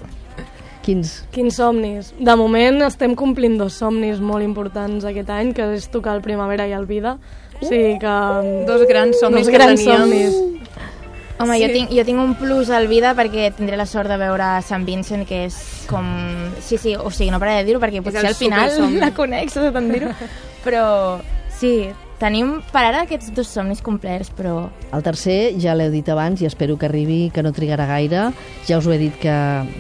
Quins? 0.82 1.12
Quins 1.32 1.56
somnis? 1.62 2.14
De 2.18 2.34
moment 2.36 2.82
estem 2.88 3.14
complint 3.16 3.58
dos 3.60 3.74
somnis 3.78 4.20
molt 4.20 4.42
importants 4.44 5.06
aquest 5.06 5.30
any, 5.30 5.52
que 5.54 5.68
és 5.76 5.88
tocar 5.94 6.16
el 6.18 6.24
Primavera 6.26 6.66
i 6.68 6.74
el 6.74 6.88
Vida. 6.90 7.18
O 7.62 7.66
sigui 7.68 8.00
que... 8.02 8.16
Dos 8.66 8.88
grans 8.90 9.20
somnis 9.22 9.46
dos 9.46 9.52
que 9.54 9.60
grans 9.60 9.80
teníem. 9.84 10.02
somnis. 10.02 10.40
Home, 11.42 11.56
Sí. 11.58 11.62
jo, 11.64 11.70
tinc, 11.74 11.90
jo 11.98 12.04
tinc 12.06 12.20
un 12.22 12.36
plus 12.38 12.70
al 12.70 12.86
vida 12.86 13.16
perquè 13.18 13.48
tindré 13.58 13.78
la 13.78 13.88
sort 13.90 14.08
de 14.10 14.18
veure 14.18 14.62
Sant 14.62 14.84
Vincent, 14.86 15.24
que 15.26 15.46
és 15.48 15.56
com... 15.90 16.06
Sí, 16.62 16.78
sí, 16.78 16.96
o 16.96 17.10
sigui, 17.10 17.32
no 17.34 17.40
pararé 17.42 17.64
de 17.64 17.70
dir-ho 17.72 17.80
perquè 17.82 18.02
potser 18.06 18.26
al 18.30 18.36
final 18.38 18.70
la 19.02 19.10
conec, 19.18 19.50
saps 19.50 19.74
tant 19.74 19.90
dir-ho. 19.90 20.12
Però 20.66 20.84
sí, 21.58 21.90
tenim 22.22 22.60
per 22.72 22.84
ara 22.86 23.04
aquests 23.08 23.32
dos 23.36 23.50
somnis 23.50 23.82
complerts, 23.82 24.32
però 24.38 24.70
El 24.94 25.04
tercer 25.04 25.56
ja 25.62 25.74
l'heu 25.76 25.92
dit 25.94 26.08
abans 26.12 26.42
i 26.42 26.48
espero 26.50 26.78
que 26.78 26.86
arribi, 26.86 27.32
que 27.34 27.42
no 27.44 27.54
trigarà 27.56 27.88
gaire. 27.90 28.30
Ja 28.68 28.78
us 28.78 28.88
ho 28.88 28.94
he 28.94 29.00
dit 29.02 29.18
que 29.22 29.34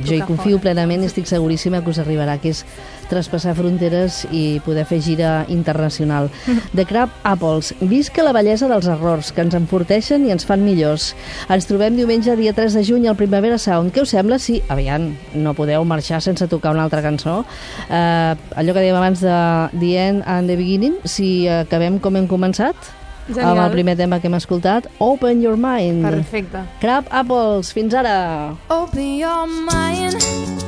jo 0.07 0.15
hi 0.15 0.23
confio 0.25 0.57
fora. 0.57 0.63
plenament 0.69 1.03
i 1.03 1.11
estic 1.11 1.29
seguríssima 1.29 1.83
que 1.83 1.91
us 1.93 1.99
arribarà, 2.01 2.39
que 2.41 2.55
és 2.55 2.65
traspassar 3.11 3.53
fronteres 3.57 4.23
i 4.31 4.61
poder 4.65 4.85
fer 4.89 5.01
gira 5.03 5.31
internacional. 5.51 6.29
The 6.75 6.85
Crab 6.87 7.11
Apples, 7.27 7.73
visca 7.81 8.23
la 8.23 8.33
bellesa 8.35 8.69
dels 8.71 8.87
errors, 8.91 9.33
que 9.35 9.43
ens 9.43 9.57
enforteixen 9.57 10.25
i 10.27 10.31
ens 10.33 10.47
fan 10.47 10.63
millors. 10.65 11.11
Ens 11.51 11.67
trobem 11.69 11.99
diumenge, 11.99 12.35
dia 12.39 12.55
3 12.57 12.79
de 12.79 12.85
juny, 12.87 13.09
al 13.09 13.19
Primavera 13.19 13.59
Sound. 13.61 13.93
Què 13.93 14.05
us 14.05 14.15
sembla 14.15 14.39
si, 14.39 14.61
aviam, 14.71 15.11
no 15.35 15.55
podeu 15.57 15.85
marxar 15.87 16.21
sense 16.23 16.47
tocar 16.51 16.73
una 16.75 16.87
altra 16.87 17.03
cançó? 17.03 17.41
Eh, 17.89 18.33
allò 18.55 18.73
que 18.73 18.81
dèiem 18.81 18.97
abans 18.97 19.21
de 19.21 19.37
The 19.77 19.91
End 20.07 20.25
and 20.25 20.51
the 20.51 20.57
Beginning, 20.59 20.97
si 21.05 21.47
acabem 21.51 21.99
com 21.99 22.17
hem 22.17 22.27
començat? 22.31 22.97
Genial. 23.27 23.51
amb 23.51 23.61
el 23.65 23.71
primer 23.71 23.95
tema 23.97 24.19
que 24.19 24.27
hem 24.27 24.35
escoltat, 24.35 24.87
Open 24.99 25.43
Your 25.43 25.57
Mind. 25.57 26.03
Perfecte. 26.03 26.65
Crab 26.81 27.07
Apples, 27.11 27.71
fins 27.73 27.93
ara! 27.93 28.57
Open 28.69 29.17
your 29.17 29.47
mind. 29.47 30.60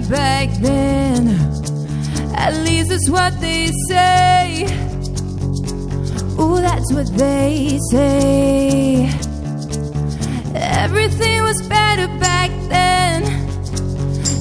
Back 0.00 0.50
then. 0.60 1.28
At 2.34 2.54
least 2.64 2.90
that's 2.90 3.08
what 3.08 3.40
they 3.40 3.70
say. 3.88 4.64
Ooh, 6.38 6.60
that's 6.60 6.92
what 6.92 7.06
they 7.16 7.78
say. 7.90 9.08
Everything 10.54 11.42
was 11.42 11.60
better 11.68 12.08
back 12.18 12.50
then. 12.68 13.24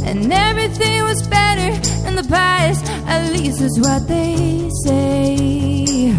And 0.06 0.32
everything 0.32 1.04
was 1.04 1.26
better 1.28 1.72
in 2.08 2.16
the 2.16 2.26
past. 2.30 2.86
At 3.08 3.32
least 3.32 3.60
that's 3.60 3.80
what 3.80 4.08
they 4.08 4.70
say. 4.84 6.12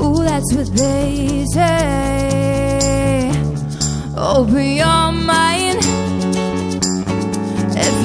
Ooh, 0.00 0.22
that's 0.22 0.52
what 0.54 0.66
they 0.74 1.44
say. 1.52 3.30
Open 4.16 4.76
your 4.76 5.12
mind. 5.12 6.13